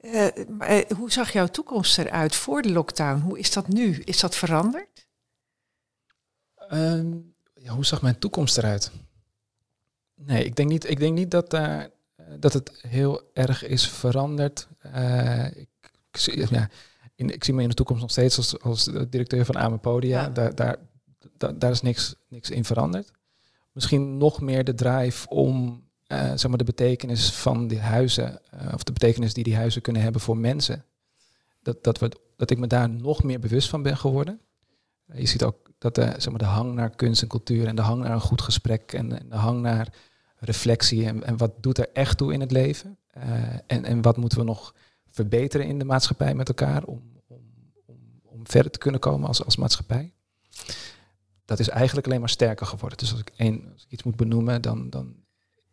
Uh, 0.00 0.26
maar, 0.48 0.84
hoe 0.96 1.12
zag 1.12 1.32
jouw 1.32 1.46
toekomst 1.46 1.98
eruit 1.98 2.34
voor 2.34 2.62
de 2.62 2.72
lockdown? 2.72 3.20
Hoe 3.20 3.38
is 3.38 3.52
dat 3.52 3.68
nu? 3.68 3.94
Is 3.94 4.20
dat 4.20 4.36
veranderd? 4.36 5.06
Ehm, 6.68 7.16
ja, 7.54 7.72
hoe 7.74 7.84
zag 7.84 8.02
mijn 8.02 8.18
toekomst 8.18 8.58
eruit? 8.58 8.90
Nee, 10.14 10.44
ik 10.44 10.56
denk 10.56 10.68
niet, 10.68 10.90
ik 10.90 10.98
denk 10.98 11.14
niet 11.14 11.30
dat, 11.30 11.50
daar, 11.50 11.90
dat 12.38 12.52
het 12.52 12.70
heel 12.88 13.30
erg 13.32 13.64
is 13.64 13.88
veranderd. 13.88 14.68
ik, 15.52 15.68
ik, 16.10 16.48
ja, 16.50 16.68
in, 17.14 17.30
ik 17.30 17.44
zie 17.44 17.54
me 17.54 17.62
in 17.62 17.68
de 17.68 17.74
toekomst 17.74 18.02
nog 18.02 18.10
steeds 18.10 18.36
als, 18.36 18.60
als 18.60 18.84
directeur 18.84 19.44
van 19.44 19.58
Amepodia. 19.58 20.20
Ja. 20.20 20.28
Daar, 20.28 20.54
daar, 20.54 20.76
daar, 21.40 21.70
is 21.70 21.82
niks, 21.82 22.14
niks 22.28 22.50
in 22.50 22.64
veranderd. 22.64 23.12
Misschien 23.72 24.16
nog 24.16 24.40
meer 24.40 24.64
de 24.64 24.74
drive 24.74 25.28
om 25.28 25.84
uh, 26.12 26.18
zeg 26.18 26.48
maar 26.48 26.58
de 26.58 26.64
betekenis 26.64 27.32
van 27.32 27.68
die 27.68 27.78
huizen, 27.78 28.40
uh, 28.54 28.72
of 28.74 28.82
de 28.82 28.92
betekenis 28.92 29.34
die 29.34 29.44
die 29.44 29.56
huizen 29.56 29.82
kunnen 29.82 30.02
hebben 30.02 30.20
voor 30.20 30.36
mensen. 30.36 30.84
Dat, 31.62 31.84
dat, 31.84 31.98
we, 31.98 32.10
dat 32.36 32.50
ik 32.50 32.58
me 32.58 32.66
daar 32.66 32.90
nog 32.90 33.22
meer 33.22 33.40
bewust 33.40 33.68
van 33.68 33.82
ben 33.82 33.96
geworden. 33.96 34.40
Je 35.14 35.26
ziet 35.26 35.44
ook 35.44 35.70
dat 35.78 35.94
de, 35.94 36.14
zeg 36.16 36.28
maar, 36.28 36.38
de 36.38 36.44
hang 36.44 36.74
naar 36.74 36.90
kunst 36.90 37.22
en 37.22 37.28
cultuur 37.28 37.66
en 37.66 37.76
de 37.76 37.82
hang 37.82 38.02
naar 38.02 38.12
een 38.12 38.20
goed 38.20 38.42
gesprek 38.42 38.92
en, 38.92 39.20
en 39.20 39.28
de 39.28 39.36
hang 39.36 39.60
naar 39.60 39.94
reflectie 40.36 41.06
en, 41.06 41.24
en 41.24 41.36
wat 41.36 41.62
doet 41.62 41.78
er 41.78 41.88
echt 41.92 42.18
toe 42.18 42.32
in 42.32 42.40
het 42.40 42.50
leven. 42.50 42.98
en, 43.66 43.84
en 43.84 44.02
wat 44.02 44.16
moeten 44.16 44.38
we 44.38 44.44
nog 44.44 44.74
verbeteren 45.10 45.66
in 45.66 45.78
de 45.78 45.84
maatschappij 45.84 46.34
met 46.34 46.48
elkaar 46.48 46.84
om, 46.84 47.02
om, 47.26 47.42
om, 47.86 47.96
om 48.22 48.46
verder 48.46 48.70
te 48.70 48.78
kunnen 48.78 49.00
komen 49.00 49.28
als, 49.28 49.44
als 49.44 49.56
maatschappij. 49.56 50.14
Dat 51.50 51.58
is 51.58 51.68
eigenlijk 51.68 52.06
alleen 52.06 52.20
maar 52.20 52.28
sterker 52.28 52.66
geworden. 52.66 52.98
Dus 52.98 53.10
als 53.10 53.20
ik, 53.20 53.32
één, 53.36 53.70
als 53.72 53.84
ik 53.84 53.90
iets 53.90 54.02
moet 54.02 54.16
benoemen, 54.16 54.62
dan, 54.62 54.90
dan 54.90 55.14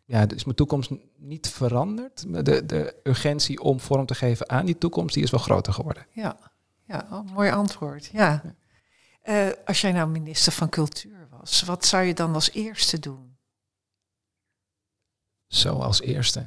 ja, 0.06 0.28
is 0.30 0.44
mijn 0.44 0.56
toekomst 0.56 0.92
niet 1.18 1.50
veranderd. 1.50 2.46
De, 2.46 2.66
de 2.66 2.96
urgentie 3.04 3.60
om 3.60 3.80
vorm 3.80 4.06
te 4.06 4.16
geven 4.16 4.50
aan 4.50 4.66
die 4.66 4.78
toekomst, 4.78 5.14
die 5.14 5.24
is 5.24 5.30
wel 5.32 5.40
groter 5.40 5.74
geworden. 5.74 6.06
Ja, 6.12 6.52
ja 6.86 7.08
oh, 7.12 7.32
mooi 7.34 7.52
antwoord. 7.52 8.06
Ja. 8.06 8.56
Uh, 9.24 9.50
als 9.66 9.82
jij 9.82 9.92
nou 9.92 10.10
minister 10.10 10.52
van 10.52 10.70
Cultuur 10.70 11.28
was, 11.30 11.64
wat 11.64 11.86
zou 11.86 12.04
je 12.04 12.14
dan 12.14 12.34
als 12.34 12.52
eerste 12.52 13.00
doen? 13.00 13.38
Zo 15.48 15.74
als 15.74 16.02
eerste. 16.02 16.40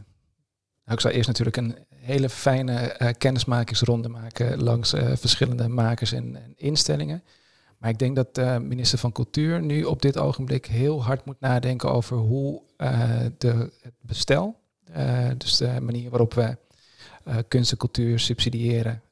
Nou, 0.85 0.95
ik 0.95 1.01
zou 1.01 1.15
eerst 1.15 1.29
natuurlijk 1.29 1.57
een 1.57 1.87
hele 1.89 2.29
fijne 2.29 2.97
uh, 2.99 3.09
kennismakingsronde 3.19 4.09
maken 4.09 4.63
langs 4.63 4.95
uh, 4.95 5.17
verschillende 5.17 5.69
makers 5.69 6.13
en, 6.13 6.37
en, 6.37 6.53
instellingen. 6.57 7.23
Maar 7.81 7.91
ik 7.91 7.99
denk 7.99 8.17
dat 8.17 8.35
de 8.35 8.59
minister 8.63 8.99
van 8.99 9.13
Cultuur 9.13 9.63
nu 9.63 9.85
op 9.85 10.03
dit 10.03 10.19
ogenblik 10.19 10.67
heel 10.67 11.05
hard 11.05 11.25
moet 11.25 11.41
nadenken 11.41 11.93
over 11.93 12.17
hoe 12.17 12.63
uh, 12.79 13.21
de, 13.39 13.73
het 13.81 13.95
bestel, 14.01 14.61
dus 15.37 15.57
de 15.57 15.81
manier 15.81 16.11
waarop 16.11 16.35
we 16.35 16.57
kunst 17.49 17.71
en 17.71 17.79
cultuur 17.79 18.19
subsidiëren, 18.19 19.03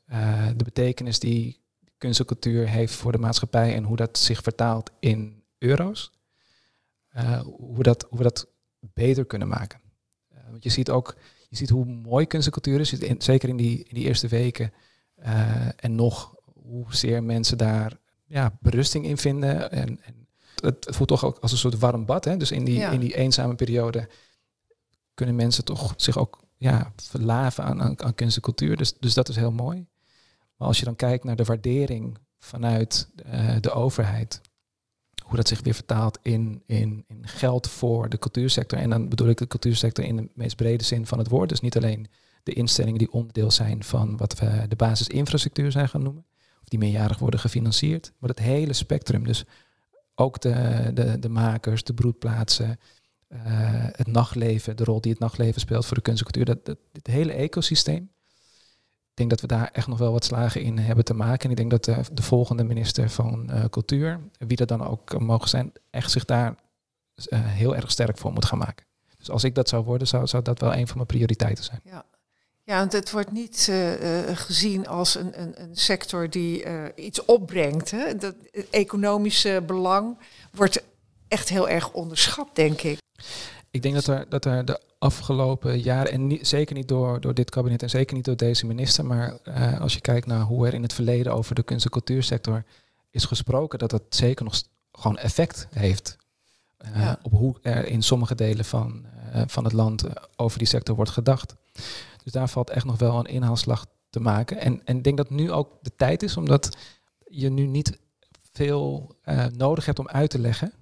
de 0.56 0.64
betekenis 0.64 1.18
die 1.18 1.60
kunst 1.98 2.20
en 2.20 2.26
cultuur 2.26 2.68
heeft 2.68 2.94
voor 2.94 3.12
de 3.12 3.18
maatschappij 3.18 3.74
en 3.74 3.84
hoe 3.84 3.96
dat 3.96 4.18
zich 4.18 4.42
vertaalt 4.42 4.90
in 5.00 5.42
euro's, 5.58 6.12
hoe, 7.44 7.82
dat, 7.82 8.06
hoe 8.08 8.18
we 8.18 8.24
dat 8.24 8.48
beter 8.80 9.24
kunnen 9.24 9.48
maken. 9.48 9.80
want 10.50 10.62
je 10.62 10.70
ziet 10.70 10.90
ook 10.90 11.16
je 11.48 11.56
ziet 11.56 11.68
hoe 11.68 11.84
mooi 11.84 12.26
kunst 12.26 12.46
en 12.46 12.52
cultuur 12.52 12.80
is, 12.80 12.88
zeker 13.18 13.48
in 13.48 13.56
die, 13.56 13.78
in 13.78 13.94
die 13.94 14.04
eerste 14.04 14.28
weken. 14.28 14.72
Uh, 15.18 15.68
en 15.76 15.94
nog 15.94 16.34
hoezeer 16.62 17.22
mensen 17.22 17.58
daar 17.58 17.98
ja, 18.28 18.56
berusting 18.60 19.04
in 19.04 19.18
vinden. 19.18 19.70
En, 19.70 20.00
en 20.02 20.26
het, 20.54 20.84
het, 20.84 20.96
voelt 20.96 21.08
toch 21.08 21.24
ook 21.24 21.38
als 21.38 21.52
een 21.52 21.58
soort 21.58 21.78
warm 21.78 22.04
bad. 22.04 22.24
Hè? 22.24 22.36
Dus 22.36 22.50
in 22.50 22.64
die, 22.64 22.80
in 22.80 23.00
die 23.00 23.16
eenzame 23.16 23.54
periode 23.54 24.08
kunnen 25.14 25.34
mensen 25.34 25.64
toch 25.64 25.94
zich 25.96 26.18
ook 26.18 26.38
ja, 26.56 26.92
verlaven 26.96 27.64
aan, 27.64 27.82
aan, 27.82 28.02
aan 28.02 28.14
kunst 28.14 28.36
en 28.36 28.42
cultuur. 28.42 28.76
Dus, 28.76 28.98
dus 28.98 29.14
dat 29.14 29.28
is 29.28 29.36
heel 29.36 29.52
mooi. 29.52 29.86
Maar 30.56 30.68
als 30.68 30.78
je 30.78 30.84
dan 30.84 30.96
kijkt 30.96 31.24
naar 31.24 31.36
de 31.36 31.44
waardering 31.44 32.18
vanuit 32.38 33.08
uh, 33.26 33.56
de 33.60 33.70
overheid, 33.70 34.40
hoe 35.24 35.36
dat 35.36 35.48
zich 35.48 35.60
weer 35.60 35.74
vertaalt 35.74 36.18
in, 36.22 36.62
in, 36.66 37.04
in 37.08 37.28
geld 37.28 37.68
voor 37.68 38.08
de 38.08 38.18
cultuursector. 38.18 38.78
En 38.78 38.90
dan 38.90 39.08
bedoel 39.08 39.28
ik 39.28 39.36
de 39.36 39.46
cultuursector 39.46 40.04
in 40.04 40.16
de 40.16 40.28
meest 40.34 40.56
brede 40.56 40.84
zin 40.84 41.06
van 41.06 41.18
het 41.18 41.28
woord. 41.28 41.48
Dus 41.48 41.60
niet 41.60 41.76
alleen 41.76 42.06
de 42.42 42.52
instellingen 42.52 42.98
die 42.98 43.12
onderdeel 43.12 43.50
zijn 43.50 43.84
van 43.84 44.16
wat 44.16 44.38
we 44.38 44.64
de 44.68 44.76
basisinfrastructuur 44.76 45.72
zijn 45.72 45.88
gaan 45.88 46.02
noemen. 46.02 46.26
Of 46.60 46.68
die 46.68 46.78
meerjarig 46.78 47.18
worden 47.18 47.40
gefinancierd. 47.40 48.12
Maar 48.18 48.30
het 48.30 48.38
hele 48.38 48.72
spectrum. 48.72 49.24
Dus 49.24 49.44
ook 50.14 50.40
de, 50.40 50.90
de, 50.94 51.18
de 51.18 51.28
makers, 51.28 51.84
de 51.84 51.94
broedplaatsen, 51.94 52.78
uh, 53.28 53.38
het 53.92 54.06
nachtleven, 54.06 54.76
de 54.76 54.84
rol 54.84 55.00
die 55.00 55.12
het 55.12 55.20
nachtleven 55.20 55.60
speelt 55.60 55.86
voor 55.86 55.96
de 55.96 56.02
kunst 56.02 56.24
en 56.24 56.32
cultuur. 56.32 56.54
Dat, 56.64 56.76
het 56.92 57.06
hele 57.06 57.32
ecosysteem 57.32 58.10
denk 59.18 59.30
dat 59.30 59.40
we 59.40 59.46
daar 59.46 59.70
echt 59.72 59.86
nog 59.86 59.98
wel 59.98 60.12
wat 60.12 60.24
slagen 60.24 60.62
in 60.62 60.78
hebben 60.78 61.04
te 61.04 61.14
maken. 61.14 61.44
En 61.44 61.50
ik 61.50 61.56
denk 61.56 61.70
dat 61.70 61.84
de, 61.84 62.02
de 62.12 62.22
volgende 62.22 62.64
minister 62.64 63.10
van 63.10 63.48
uh, 63.50 63.64
Cultuur, 63.64 64.20
wie 64.38 64.56
dat 64.56 64.68
dan 64.68 64.86
ook 64.86 65.18
mogen 65.18 65.48
zijn, 65.48 65.72
echt 65.90 66.10
zich 66.10 66.24
daar 66.24 66.54
uh, 67.14 67.38
heel 67.44 67.76
erg 67.76 67.90
sterk 67.90 68.18
voor 68.18 68.32
moet 68.32 68.44
gaan 68.44 68.58
maken. 68.58 68.86
Dus 69.18 69.30
als 69.30 69.44
ik 69.44 69.54
dat 69.54 69.68
zou 69.68 69.84
worden, 69.84 70.06
zou, 70.06 70.26
zou 70.26 70.42
dat 70.42 70.60
wel 70.60 70.74
een 70.74 70.86
van 70.86 70.96
mijn 70.96 71.08
prioriteiten 71.08 71.64
zijn. 71.64 71.80
Ja. 71.84 72.04
Ja, 72.68 72.78
want 72.78 72.92
het 72.92 73.10
wordt 73.10 73.32
niet 73.32 73.66
uh, 73.70 73.92
gezien 74.34 74.86
als 74.86 75.14
een, 75.14 75.40
een, 75.40 75.62
een 75.62 75.76
sector 75.76 76.30
die 76.30 76.64
iets 76.94 77.24
opbrengt. 77.24 77.90
Hè? 77.90 78.16
Dat, 78.16 78.34
het 78.50 78.70
economische 78.70 79.62
belang 79.66 80.18
wordt 80.50 80.82
echt 81.28 81.48
heel 81.48 81.68
erg 81.68 81.92
onderschat, 81.92 82.48
denk 82.52 82.80
ik. 82.80 82.98
Ik 83.70 83.82
denk 83.82 83.94
dat 83.94 84.06
er, 84.06 84.28
dat 84.28 84.44
er 84.44 84.64
de 84.64 84.80
afgelopen 84.98 85.80
jaren, 85.80 86.12
en 86.12 86.26
niet, 86.26 86.48
zeker 86.48 86.74
niet 86.74 86.88
door, 86.88 87.20
door 87.20 87.34
dit 87.34 87.50
kabinet 87.50 87.82
en 87.82 87.90
zeker 87.90 88.16
niet 88.16 88.24
door 88.24 88.36
deze 88.36 88.66
minister, 88.66 89.06
maar 89.06 89.38
uh, 89.44 89.80
als 89.80 89.94
je 89.94 90.00
kijkt 90.00 90.26
naar 90.26 90.40
hoe 90.40 90.66
er 90.66 90.74
in 90.74 90.82
het 90.82 90.92
verleden 90.92 91.32
over 91.32 91.54
de 91.54 91.62
kunst- 91.62 91.84
en 91.84 91.90
cultuursector 91.90 92.64
is 93.10 93.24
gesproken, 93.24 93.78
dat 93.78 93.90
dat 93.90 94.02
zeker 94.08 94.44
nog 94.44 94.62
gewoon 94.92 95.18
effect 95.18 95.66
heeft 95.70 96.16
uh, 96.86 96.96
ja. 96.96 97.18
op 97.22 97.32
hoe 97.32 97.56
er 97.62 97.86
in 97.86 98.02
sommige 98.02 98.34
delen 98.34 98.64
van, 98.64 99.06
uh, 99.34 99.42
van 99.46 99.64
het 99.64 99.72
land 99.72 100.04
over 100.36 100.58
die 100.58 100.68
sector 100.68 100.94
wordt 100.94 101.10
gedacht. 101.10 101.54
Dus 102.28 102.40
daar 102.40 102.48
valt 102.48 102.70
echt 102.70 102.84
nog 102.84 102.98
wel 102.98 103.18
een 103.18 103.26
inhaalslag 103.26 103.86
te 104.10 104.20
maken. 104.20 104.60
En, 104.60 104.84
en 104.84 104.96
ik 104.96 105.04
denk 105.04 105.16
dat 105.16 105.30
nu 105.30 105.52
ook 105.52 105.78
de 105.82 105.92
tijd 105.96 106.22
is, 106.22 106.36
omdat 106.36 106.76
je 107.28 107.48
nu 107.48 107.66
niet 107.66 107.98
veel 108.52 109.16
nodig 109.56 109.86
hebt 109.86 109.98
om 109.98 110.08
uit 110.08 110.30
te 110.30 110.38
leggen 110.38 110.72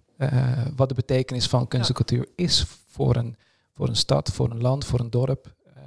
wat 0.76 0.88
de 0.88 0.94
betekenis 0.94 1.46
van 1.46 1.68
kunst 1.68 1.88
en 1.88 1.94
cultuur 1.94 2.28
is 2.34 2.64
voor 2.86 3.16
een 3.16 3.36
voor 3.76 3.88
een 3.88 3.96
stad, 3.96 4.32
voor 4.32 4.50
een 4.50 4.60
land, 4.60 4.84
voor 4.84 5.00
een 5.00 5.10
dorp. 5.10 5.54
Uh, 5.66 5.82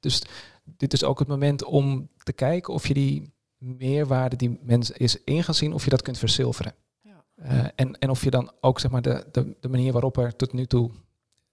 dus 0.00 0.22
dit 0.64 0.92
is 0.92 1.04
ook 1.04 1.18
het 1.18 1.28
moment 1.28 1.64
om 1.64 2.08
te 2.22 2.32
kijken 2.32 2.74
of 2.74 2.86
je 2.86 2.94
die 2.94 3.32
meerwaarde 3.58 4.36
die 4.36 4.58
mensen 4.62 4.96
is 4.96 5.22
in 5.24 5.44
gaan 5.44 5.54
zien, 5.54 5.72
of 5.72 5.84
je 5.84 5.90
dat 5.90 6.02
kunt 6.02 6.18
verzilveren. 6.18 6.74
Ja. 7.00 7.72
En, 7.74 7.98
en 7.98 8.10
of 8.10 8.24
je 8.24 8.30
dan 8.30 8.52
ook 8.60 8.80
zeg 8.80 8.90
maar, 8.90 9.02
de, 9.02 9.26
de, 9.32 9.56
de 9.60 9.68
manier 9.68 9.92
waarop 9.92 10.16
er 10.16 10.36
tot 10.36 10.52
nu 10.52 10.66
toe, 10.66 10.90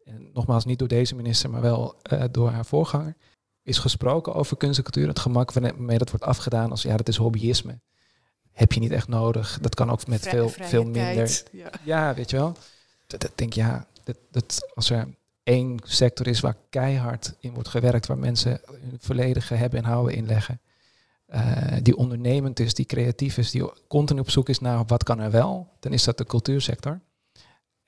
en 0.05 0.29
nogmaals 0.33 0.65
niet 0.65 0.79
door 0.79 0.87
deze 0.87 1.15
minister, 1.15 1.49
maar 1.49 1.61
wel 1.61 1.95
uh, 2.13 2.23
door 2.31 2.49
haar 2.49 2.65
voorganger, 2.65 3.15
is 3.63 3.77
gesproken 3.77 4.33
over 4.33 4.57
kunst 4.57 4.77
en 4.77 4.83
cultuur. 4.83 5.07
Het 5.07 5.19
gemak 5.19 5.51
waarmee 5.51 5.97
dat 5.97 6.09
wordt 6.09 6.25
afgedaan 6.25 6.71
als 6.71 6.81
ja, 6.81 6.97
dat 6.97 7.07
is 7.07 7.15
hobbyisme. 7.15 7.79
Heb 8.51 8.71
je 8.71 8.79
niet 8.79 8.91
echt 8.91 9.07
nodig. 9.07 9.57
Dat 9.61 9.75
kan 9.75 9.89
ook 9.91 10.07
met 10.07 10.21
Vrij, 10.21 10.31
veel, 10.31 10.49
veel 10.49 10.83
minder. 10.83 11.43
Ja. 11.51 11.69
ja. 11.83 12.13
weet 12.13 12.29
je 12.29 12.37
wel. 12.37 12.55
Dat, 13.07 13.21
dat 13.21 13.31
denk 13.35 13.53
ja, 13.53 13.87
dat, 14.03 14.17
dat 14.31 14.71
als 14.73 14.89
er 14.89 15.07
één 15.43 15.79
sector 15.83 16.27
is 16.27 16.39
waar 16.39 16.57
keihard 16.69 17.35
in 17.39 17.53
wordt 17.53 17.69
gewerkt, 17.69 18.07
waar 18.07 18.17
mensen 18.17 18.61
hun 18.65 18.97
volledige 18.99 19.53
hebben 19.53 19.79
en 19.79 19.85
houden 19.85 20.15
inleggen. 20.15 20.61
Uh, 21.29 21.75
die 21.81 21.97
ondernemend 21.97 22.59
is, 22.59 22.73
die 22.73 22.85
creatief 22.85 23.37
is, 23.37 23.51
die 23.51 23.71
continu 23.87 24.19
op 24.19 24.29
zoek 24.29 24.49
is 24.49 24.59
naar 24.59 24.85
wat 24.85 25.03
kan 25.03 25.19
er 25.19 25.31
wel, 25.31 25.69
dan 25.79 25.93
is 25.93 26.03
dat 26.03 26.17
de 26.17 26.25
cultuursector. 26.25 27.01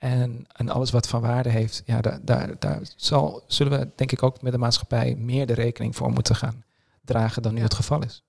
En, 0.06 0.46
en 0.52 0.68
alles 0.68 0.90
wat 0.90 1.08
van 1.08 1.20
waarde 1.20 1.48
heeft, 1.48 1.82
ja, 1.84 2.00
daar, 2.00 2.18
daar, 2.22 2.50
daar 2.58 2.80
zal, 2.96 3.42
zullen 3.46 3.78
we 3.78 3.88
denk 3.94 4.12
ik 4.12 4.22
ook 4.22 4.42
met 4.42 4.52
de 4.52 4.58
maatschappij 4.58 5.14
meer 5.14 5.46
de 5.46 5.54
rekening 5.54 5.96
voor 5.96 6.10
moeten 6.10 6.36
gaan 6.36 6.64
dragen 7.04 7.42
dan 7.42 7.54
nu 7.54 7.62
het 7.62 7.74
geval 7.74 8.02
is. 8.02 8.26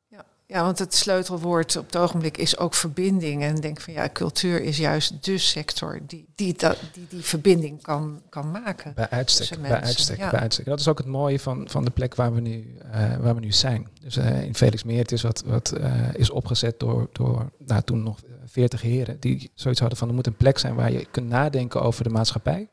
Ja, 0.50 0.63
want 0.63 0.79
het 0.79 0.96
sleutelwoord 0.96 1.75
op 1.75 1.86
het 1.86 1.98
ogenblik 1.98 2.38
is 2.38 2.57
ook 2.57 2.74
verbinding. 2.74 3.43
En 3.43 3.55
denk 3.55 3.81
van 3.81 3.93
ja, 3.93 4.10
cultuur 4.13 4.62
is 4.62 4.77
juist 4.77 5.25
de 5.25 5.38
sector 5.38 6.00
die 6.07 6.27
die, 6.36 6.53
dat, 6.57 6.77
die, 6.93 7.05
die 7.10 7.22
verbinding 7.22 7.81
kan, 7.81 8.22
kan 8.29 8.51
maken. 8.51 8.93
Bij 8.96 9.10
uitstek, 9.10 9.62
bij 9.62 9.81
uitstek, 9.81 10.17
ja. 10.17 10.29
bij 10.29 10.39
uitstek. 10.39 10.65
Dat 10.65 10.79
is 10.79 10.88
ook 10.88 10.98
het 10.98 11.07
mooie 11.07 11.39
van, 11.39 11.69
van 11.69 11.86
de 11.86 11.91
plek 11.91 12.15
waar 12.15 12.34
we 12.34 12.41
nu, 12.41 12.77
uh, 12.86 13.15
waar 13.15 13.36
we 13.36 13.41
nu 13.41 13.51
zijn. 13.51 13.88
Dus 14.01 14.17
uh, 14.17 14.41
in 14.41 14.55
Felix 14.55 14.84
Meert 14.84 15.12
is 15.12 15.22
wat, 15.22 15.43
wat 15.46 15.74
uh, 15.77 16.13
is 16.13 16.29
opgezet 16.29 16.79
door, 16.79 17.10
door 17.12 17.51
nou, 17.57 17.81
toen 17.81 18.03
nog 18.03 18.19
veertig 18.48 18.82
heren 18.82 19.20
die 19.20 19.51
zoiets 19.54 19.80
hadden 19.80 19.98
van 19.98 20.08
er 20.08 20.13
moet 20.13 20.27
een 20.27 20.36
plek 20.36 20.58
zijn 20.58 20.75
waar 20.75 20.92
je 20.92 21.06
kunt 21.12 21.27
nadenken 21.27 21.82
over 21.82 22.04
de 22.04 22.10
maatschappij. 22.10 22.70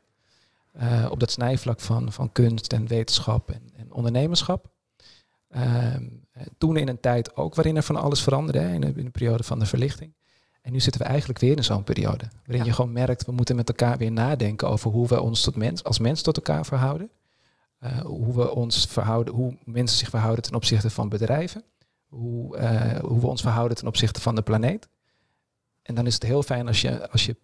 Uh, 0.82 1.06
op 1.10 1.20
dat 1.20 1.30
snijvlak 1.30 1.80
van, 1.80 2.12
van 2.12 2.32
kunst 2.32 2.72
en 2.72 2.86
wetenschap 2.86 3.50
en, 3.50 3.62
en 3.76 3.92
ondernemerschap. 3.92 4.70
Uh, 5.56 5.94
toen 6.58 6.76
in 6.76 6.88
een 6.88 7.00
tijd 7.00 7.36
ook 7.36 7.54
waarin 7.54 7.76
er 7.76 7.82
van 7.82 7.96
alles 7.96 8.22
veranderde, 8.22 8.58
hè, 8.58 8.72
in, 8.72 8.80
de, 8.80 8.86
in, 8.86 9.04
de, 9.04 9.10
periode 9.10 9.42
van 9.42 9.58
de 9.58 9.66
verlichting. 9.66 10.12
En 10.62 10.72
nu 10.72 10.80
zitten 10.80 11.00
we 11.00 11.06
eigenlijk 11.06 11.38
weer 11.38 11.56
in 11.56 11.64
zo'n 11.64 11.84
periode. 11.84 12.24
Waarin 12.44 12.58
ja. 12.58 12.64
je 12.64 12.72
gewoon 12.72 12.92
merkt, 12.92 13.26
we 13.26 13.32
moeten 13.32 13.56
met 13.56 13.68
elkaar 13.68 13.98
weer 13.98 14.12
nadenken 14.12 14.68
over 14.68 14.90
hoe 14.90 15.08
we 15.08 15.20
ons 15.20 15.42
tot 15.42 15.56
mens, 15.56 15.84
als 15.84 15.98
mens 15.98 16.22
tot 16.22 16.36
elkaar 16.36 16.66
verhouden. 16.66 17.10
Uh, 17.80 17.98
hoe 17.98 18.34
we 18.34 18.50
ons 18.50 18.86
verhouden, 18.86 19.34
hoe 19.34 19.56
mensen 19.64 19.98
zich 19.98 20.08
verhouden 20.08 20.44
ten 20.44 20.54
opzichte 20.54 20.90
van 20.90 21.08
bedrijven. 21.08 21.62
Hoe, 22.06 22.58
hoe 23.02 23.20
we 23.20 23.26
ons 23.26 23.42
verhouden 23.42 23.76
ten 23.76 23.86
opzichte 23.86 24.20
van 24.20 24.34
de 24.34 24.42
planeet. 24.42 24.88
En 25.84 25.94
dan 25.94 26.06
is 26.06 26.14
het 26.14 26.22
heel 26.22 26.42
fijn 26.42 26.66
als 26.66 26.80
je, 26.80 27.10
als 27.10 27.26
je 27.26 27.36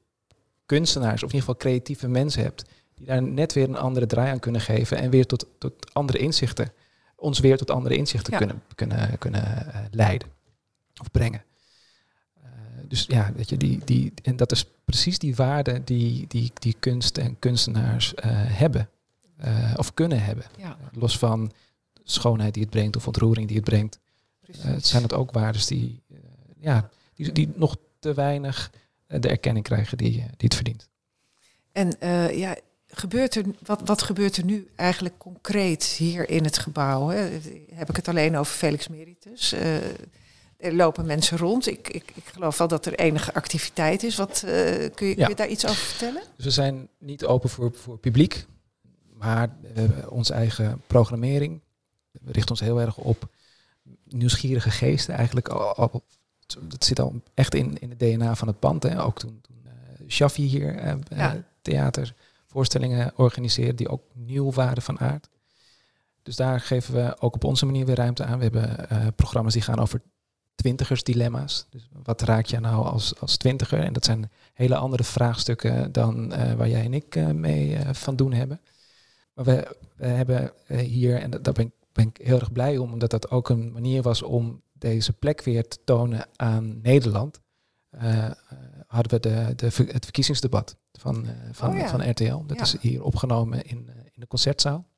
kunstenaars, 0.66 1.22
of 1.22 1.28
in 1.32 1.34
ieder 1.34 1.40
geval 1.40 1.56
creatieve 1.56 2.08
mensen 2.08 2.42
hebt, 2.42 2.64
die 2.94 3.06
daar 3.06 3.22
net 3.22 3.52
weer 3.52 3.68
een 3.68 3.76
andere 3.76 4.06
draai 4.06 4.30
aan 4.30 4.38
kunnen 4.38 4.60
geven 4.60 4.96
en 4.96 5.10
weer 5.10 5.26
tot, 5.26 5.46
tot 5.58 5.94
andere 5.94 6.18
inzichten, 6.18 6.72
ons 7.16 7.38
weer 7.38 7.56
tot 7.56 7.70
andere 7.70 7.96
inzichten 7.96 8.32
ja. 8.32 8.38
kunnen, 8.38 8.62
kunnen, 8.74 9.18
kunnen 9.18 9.66
uh, 9.66 9.80
leiden 9.90 10.28
of 11.00 11.10
brengen. 11.10 11.42
Uh, 12.38 12.50
dus 12.88 13.04
ja, 13.08 13.32
weet 13.36 13.48
je, 13.48 13.56
die, 13.56 13.80
die, 13.84 14.12
en 14.22 14.36
dat 14.36 14.52
is 14.52 14.66
precies 14.84 15.18
die 15.18 15.36
waarde 15.36 15.84
die, 15.84 16.24
die, 16.28 16.52
die 16.54 16.76
kunst 16.78 17.18
en 17.18 17.38
kunstenaars 17.38 18.14
uh, 18.14 18.22
hebben 18.32 18.88
of 19.76 19.94
kunnen 19.94 20.22
hebben. 20.22 20.44
Ja. 20.58 20.76
los 20.92 21.18
van 21.18 21.52
schoonheid 22.04 22.54
die 22.54 22.62
het 22.62 22.72
brengt 22.72 22.96
of 22.96 23.06
ontroering 23.06 23.46
die 23.46 23.56
het 23.56 23.64
brengt. 23.64 23.98
het 24.58 24.86
zijn 24.86 25.02
het 25.02 25.12
ook 25.12 25.30
waardes 25.32 25.66
die, 25.66 26.02
ja, 26.58 26.90
die, 27.14 27.32
die 27.32 27.48
nog 27.54 27.76
te 28.00 28.14
weinig 28.14 28.70
de 29.06 29.28
erkenning 29.28 29.64
krijgen 29.64 29.98
die, 29.98 30.12
die 30.12 30.26
het 30.38 30.54
verdient. 30.54 30.88
En 31.72 31.96
ja, 32.36 32.56
gebeurt 32.90 33.34
er, 33.34 33.44
wat, 33.66 33.80
wat 33.84 34.02
gebeurt 34.02 34.36
er 34.36 34.44
nu 34.44 34.68
eigenlijk 34.76 35.18
concreet 35.18 35.84
hier 35.84 36.28
in 36.28 36.44
het 36.44 36.58
gebouw? 36.58 37.08
Hè? 37.08 37.28
Heb 37.74 37.88
ik 37.88 37.96
het 37.96 38.08
alleen 38.08 38.36
over 38.36 38.52
Felix 38.54 38.88
Meritus? 38.88 39.52
Uh, 39.52 39.76
er 40.56 40.74
lopen 40.74 41.06
mensen 41.06 41.38
rond. 41.38 41.66
Ik, 41.66 41.88
ik, 41.88 42.12
ik 42.14 42.24
geloof 42.24 42.58
wel 42.58 42.68
dat 42.68 42.86
er 42.86 42.94
enige 42.94 43.34
activiteit 43.34 44.02
is. 44.02 44.16
Wat, 44.16 44.42
uh, 44.46 44.50
kun, 44.94 45.06
je, 45.06 45.14
ja. 45.16 45.24
kun 45.24 45.28
je 45.28 45.34
daar 45.34 45.48
iets 45.48 45.64
over 45.66 45.76
vertellen? 45.76 46.22
Dus 46.36 46.44
we 46.44 46.50
zijn 46.50 46.88
niet 46.98 47.24
open 47.24 47.50
voor, 47.50 47.72
voor 47.74 47.98
publiek, 47.98 48.46
maar 49.12 49.56
onze 50.08 50.32
eigen 50.32 50.82
programmering. 50.86 51.60
We 52.10 52.32
richten 52.32 52.50
ons 52.50 52.60
heel 52.60 52.80
erg 52.80 52.96
op 52.96 53.28
nieuwsgierige 54.04 54.70
geesten. 54.70 55.14
Eigenlijk 55.14 55.48
al 55.48 56.02
dat 56.62 56.84
zit 56.84 57.00
al 57.00 57.22
echt 57.34 57.54
in, 57.54 57.78
in 57.78 57.90
het 57.90 57.98
DNA 57.98 58.34
van 58.34 58.48
het 58.48 58.58
pand. 58.58 58.82
Hè. 58.82 59.02
Ook 59.02 59.18
toen, 59.18 59.40
toen 59.40 59.56
Shaffi 60.08 60.42
hier 60.42 60.84
uh, 60.84 60.94
ja. 61.08 61.44
theater 61.62 62.14
voorstellingen 62.46 63.12
organiseren 63.16 63.76
die 63.76 63.88
ook 63.88 64.02
nieuw 64.14 64.52
waren 64.52 64.82
van 64.82 64.98
aard. 64.98 65.28
Dus 66.22 66.36
daar 66.36 66.60
geven 66.60 66.94
we 66.94 67.16
ook 67.20 67.34
op 67.34 67.44
onze 67.44 67.66
manier 67.66 67.86
weer 67.86 67.96
ruimte 67.96 68.24
aan. 68.24 68.38
We 68.38 68.42
hebben 68.44 68.86
uh, 68.92 69.06
programma's 69.16 69.52
die 69.52 69.62
gaan 69.62 69.78
over 69.78 70.02
twintigersdilemma's. 70.54 71.66
Dus 71.70 71.88
wat 72.02 72.22
raak 72.22 72.46
je 72.46 72.60
nou 72.60 72.86
als, 72.86 73.20
als 73.20 73.36
twintiger? 73.36 73.80
En 73.80 73.92
dat 73.92 74.04
zijn 74.04 74.30
hele 74.52 74.76
andere 74.76 75.04
vraagstukken 75.04 75.92
dan 75.92 76.32
uh, 76.32 76.52
waar 76.52 76.68
jij 76.68 76.84
en 76.84 76.94
ik 76.94 77.16
uh, 77.16 77.30
mee 77.30 77.78
van 77.92 78.16
doen 78.16 78.32
hebben. 78.32 78.60
Maar 79.34 79.44
we, 79.44 79.76
we 79.96 80.06
hebben 80.06 80.52
hier, 80.66 81.20
en 81.20 81.30
daar 81.30 81.52
ben 81.52 81.72
ben 81.92 82.08
ik 82.08 82.26
heel 82.26 82.38
erg 82.38 82.52
blij 82.52 82.78
om, 82.78 82.92
omdat 82.92 83.10
dat 83.10 83.30
ook 83.30 83.48
een 83.48 83.72
manier 83.72 84.02
was 84.02 84.22
om 84.22 84.62
deze 84.80 85.12
plek 85.12 85.42
weer 85.42 85.68
te 85.68 85.78
tonen 85.84 86.26
aan 86.36 86.80
Nederland. 86.80 87.40
hadden 88.86 89.10
we 89.10 89.20
de, 89.20 89.52
de, 89.56 89.66
het 89.92 90.04
verkiezingsdebat 90.04 90.76
van, 90.92 91.24
uh, 91.24 91.30
van, 91.52 91.70
oh 91.70 91.76
ja. 91.76 91.88
van 91.88 92.10
RTL. 92.10 92.46
Dat 92.46 92.56
ja. 92.56 92.62
is 92.62 92.76
hier 92.80 93.02
opgenomen 93.02 93.62
in, 93.62 93.88
in 93.88 94.20
de 94.20 94.26
concertzaal. 94.26 94.88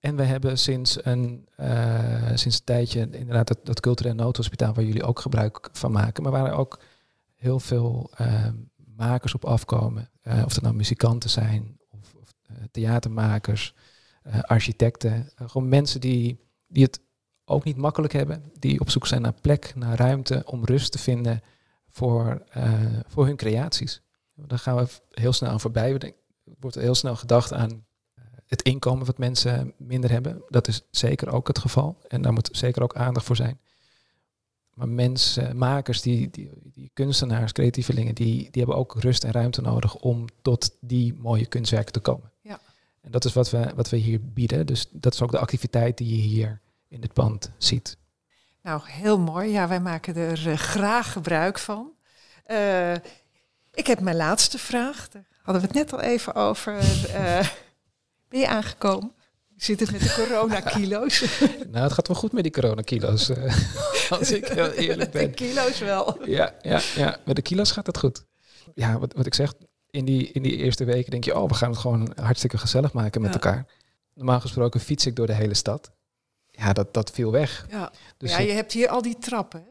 En 0.00 0.16
we 0.16 0.22
hebben 0.22 0.58
sinds 0.58 1.04
een, 1.04 1.48
uh, 1.60 2.26
sinds 2.34 2.58
een 2.58 2.64
tijdje 2.64 3.00
inderdaad 3.00 3.48
dat, 3.48 3.58
dat 3.62 3.80
cultureel 3.80 4.14
noodhospitaal 4.14 4.74
waar 4.74 4.84
jullie 4.84 5.04
ook 5.04 5.20
gebruik 5.20 5.68
van 5.72 5.92
maken. 5.92 6.22
Maar 6.22 6.32
waar 6.32 6.52
ook 6.52 6.80
heel 7.34 7.60
veel 7.60 8.10
makers 8.96 9.34
op 9.34 9.44
afkomen. 9.44 10.10
of 10.22 10.54
dat 10.54 10.62
nou 10.62 10.74
muzikanten 10.74 11.30
zijn 11.30 11.78
of, 11.90 12.14
of 12.14 12.34
theatermakers, 12.70 13.74
architecten. 14.40 15.30
gewoon 15.36 15.68
mensen 15.68 16.00
die, 16.00 16.40
die 16.66 16.82
het 16.82 17.00
ook 17.48 17.64
niet 17.64 17.76
makkelijk 17.76 18.12
hebben. 18.12 18.42
Die 18.58 18.80
op 18.80 18.90
zoek 18.90 19.06
zijn 19.06 19.22
naar 19.22 19.40
plek, 19.40 19.72
naar 19.74 19.98
ruimte 19.98 20.42
om 20.46 20.64
rust 20.64 20.92
te 20.92 20.98
vinden 20.98 21.42
voor, 21.88 22.42
voor 23.06 23.26
hun 23.26 23.36
creaties. 23.36 24.02
Dan 24.34 24.58
gaan 24.58 24.76
we 24.76 24.86
heel 25.10 25.32
snel 25.32 25.50
aan 25.50 25.60
voorbij. 25.60 25.94
Er 25.94 26.12
wordt 26.60 26.76
heel 26.76 26.94
snel 26.94 27.16
gedacht 27.16 27.52
aan 27.52 27.86
het 28.46 28.62
inkomen 28.62 29.06
wat 29.06 29.18
mensen 29.18 29.72
minder 29.76 30.10
hebben. 30.10 30.42
Dat 30.48 30.68
is 30.68 30.82
zeker 30.90 31.28
ook 31.32 31.48
het 31.48 31.58
geval. 31.58 31.98
En 32.08 32.22
daar 32.22 32.32
moet 32.32 32.48
zeker 32.52 32.82
ook 32.82 32.94
aandacht 32.94 33.26
voor 33.26 33.36
zijn. 33.36 33.60
Maar 34.74 34.88
mensen, 34.88 35.56
makers, 35.56 36.02
die, 36.02 36.30
die, 36.30 36.50
die 36.62 36.90
kunstenaars, 36.94 37.52
creatievelingen, 37.52 38.14
die, 38.14 38.36
die 38.36 38.62
hebben 38.62 38.76
ook 38.76 38.94
rust 39.00 39.24
en 39.24 39.32
ruimte 39.32 39.60
nodig 39.60 39.94
om 39.94 40.26
tot 40.42 40.76
die 40.80 41.14
mooie 41.14 41.46
kunstwerken 41.46 41.92
te 41.92 42.00
komen. 42.00 42.32
Ja. 42.40 42.60
En 43.00 43.10
dat 43.10 43.24
is 43.24 43.32
wat 43.32 43.50
we, 43.50 43.72
wat 43.74 43.88
we 43.88 43.96
hier 43.96 44.20
bieden. 44.22 44.66
Dus 44.66 44.88
dat 44.90 45.14
is 45.14 45.22
ook 45.22 45.30
de 45.30 45.38
activiteit 45.38 45.98
die 45.98 46.16
je 46.16 46.22
hier 46.22 46.60
in 46.88 47.00
dit 47.00 47.12
pand 47.12 47.50
ziet. 47.58 47.96
Nou, 48.62 48.80
heel 48.84 49.18
mooi. 49.18 49.50
Ja, 49.50 49.68
wij 49.68 49.80
maken 49.80 50.16
er 50.16 50.46
uh, 50.46 50.56
graag 50.56 51.12
gebruik 51.12 51.58
van. 51.58 51.92
Uh, 52.46 52.94
ik 53.72 53.86
heb 53.86 54.00
mijn 54.00 54.16
laatste 54.16 54.58
vraag. 54.58 55.08
Daar 55.08 55.26
hadden 55.42 55.62
we 55.62 55.68
het 55.68 55.76
net 55.76 55.92
al 55.92 56.00
even 56.00 56.34
over. 56.34 56.74
Uh, 56.74 57.48
ben 58.28 58.40
je 58.40 58.48
aangekomen? 58.48 59.12
Zit 59.56 59.80
het 59.80 59.92
met 59.92 60.00
de 60.00 60.14
coronakilo's. 60.14 61.20
nou, 61.72 61.84
het 61.84 61.92
gaat 61.92 62.08
wel 62.08 62.16
goed 62.16 62.32
met 62.32 62.42
die 62.42 62.52
coronakilo's. 62.52 63.30
Als 64.10 64.32
ik 64.32 64.48
heel 64.48 64.70
eerlijk 64.70 65.10
ben. 65.10 65.22
De 65.22 65.30
kilo's 65.30 65.78
wel. 65.78 66.26
Ja, 66.28 66.54
ja, 66.62 66.80
ja, 66.94 67.18
met 67.24 67.36
de 67.36 67.42
kilo's 67.42 67.70
gaat 67.70 67.86
het 67.86 67.98
goed. 67.98 68.24
Ja, 68.74 68.98
wat, 68.98 69.12
wat 69.12 69.26
ik 69.26 69.34
zeg, 69.34 69.54
in 69.90 70.04
die, 70.04 70.32
in 70.32 70.42
die 70.42 70.56
eerste 70.56 70.84
weken 70.84 71.10
denk 71.10 71.24
je, 71.24 71.38
oh, 71.38 71.48
we 71.48 71.54
gaan 71.54 71.70
het 71.70 71.78
gewoon 71.78 72.12
hartstikke 72.20 72.58
gezellig 72.58 72.92
maken 72.92 73.20
met 73.20 73.34
ja. 73.34 73.40
elkaar. 73.40 73.66
Normaal 74.14 74.40
gesproken 74.40 74.80
fiets 74.80 75.06
ik 75.06 75.16
door 75.16 75.26
de 75.26 75.34
hele 75.34 75.54
stad. 75.54 75.90
Ja, 76.58 76.72
dat, 76.72 76.94
dat 76.94 77.10
viel 77.10 77.30
weg. 77.30 77.66
Ja, 77.70 77.92
dus 78.16 78.30
ja 78.30 78.38
je 78.38 78.52
hebt 78.52 78.72
hier 78.72 78.88
al 78.88 79.02
die 79.02 79.18
trappen. 79.18 79.60
Hè? 79.60 79.70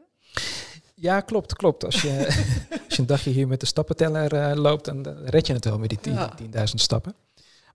Ja, 0.94 1.20
klopt, 1.20 1.56
klopt. 1.56 1.84
Als 1.84 2.02
je, 2.02 2.26
als 2.86 2.94
je 2.94 3.00
een 3.00 3.06
dagje 3.06 3.30
hier 3.30 3.48
met 3.48 3.60
de 3.60 3.66
stappenteller 3.66 4.32
uh, 4.32 4.62
loopt, 4.62 4.84
dan 4.84 5.06
red 5.24 5.46
je 5.46 5.52
het 5.52 5.64
wel 5.64 5.78
met 5.78 5.88
die 5.88 5.98
10.000 6.14 6.18
ja. 6.50 6.66
stappen. 6.66 7.14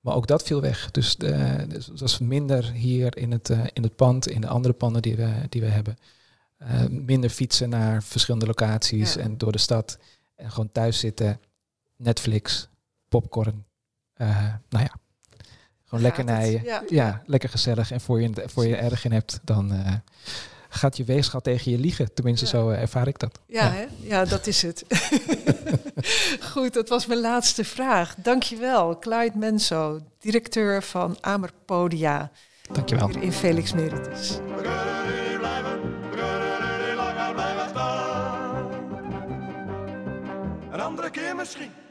Maar 0.01 0.15
ook 0.15 0.27
dat 0.27 0.43
viel 0.43 0.61
weg. 0.61 0.91
Dus, 0.91 1.15
de, 1.15 1.65
dus 1.67 1.85
dat 1.85 2.01
is 2.01 2.19
minder 2.19 2.71
hier 2.71 3.17
in 3.17 3.31
het, 3.31 3.49
uh, 3.49 3.65
in 3.73 3.83
het 3.83 3.95
pand, 3.95 4.27
in 4.27 4.41
de 4.41 4.47
andere 4.47 4.73
panden 4.73 5.01
die 5.01 5.15
we, 5.15 5.31
die 5.49 5.61
we 5.61 5.67
hebben. 5.67 5.97
Uh, 6.61 6.85
minder 6.87 7.29
fietsen 7.29 7.69
naar 7.69 8.03
verschillende 8.03 8.45
locaties 8.45 9.13
ja. 9.13 9.21
en 9.21 9.37
door 9.37 9.51
de 9.51 9.57
stad. 9.57 9.97
En 10.35 10.51
gewoon 10.51 10.71
thuis 10.71 10.99
zitten, 10.99 11.39
Netflix, 11.95 12.69
popcorn. 13.07 13.65
nou 14.17 14.59
ja, 14.69 14.95
gewoon 15.93 16.01
lekker 16.01 16.23
naaien. 16.23 16.63
Ja. 16.63 16.83
ja. 16.87 17.21
lekker 17.25 17.49
gezellig. 17.49 17.91
En 17.91 18.01
voor 18.01 18.21
je, 18.21 18.31
voor 18.45 18.65
je 18.65 18.75
erg 18.75 19.05
in 19.05 19.11
hebt, 19.11 19.39
dan 19.43 19.71
gaat 20.75 20.97
je 20.97 21.03
weegschaal 21.03 21.41
tegen 21.41 21.71
je 21.71 21.77
liegen. 21.77 22.13
Tenminste, 22.13 22.45
ja. 22.45 22.51
zo 22.51 22.69
uh, 22.69 22.81
ervaar 22.81 23.07
ik 23.07 23.19
dat. 23.19 23.39
Ja, 23.47 23.63
ja. 23.63 23.71
Hè? 23.71 23.85
ja 23.99 24.25
dat 24.25 24.47
is 24.47 24.61
het. 24.61 24.85
Goed, 26.51 26.73
dat 26.73 26.89
was 26.89 27.05
mijn 27.05 27.19
laatste 27.19 27.63
vraag. 27.63 28.15
Dankjewel, 28.17 28.99
Clyde 28.99 29.37
Menso, 29.37 29.99
directeur 30.19 30.83
van 30.83 31.17
Amerpodia. 31.21 32.31
Dankjewel. 32.71 33.07
Hier 33.07 33.21
in 33.21 33.33
Felix 33.33 33.73
Meritus. 33.73 34.39
Een 40.71 40.79
andere 40.79 41.09
keer 41.09 41.35
misschien. 41.35 41.82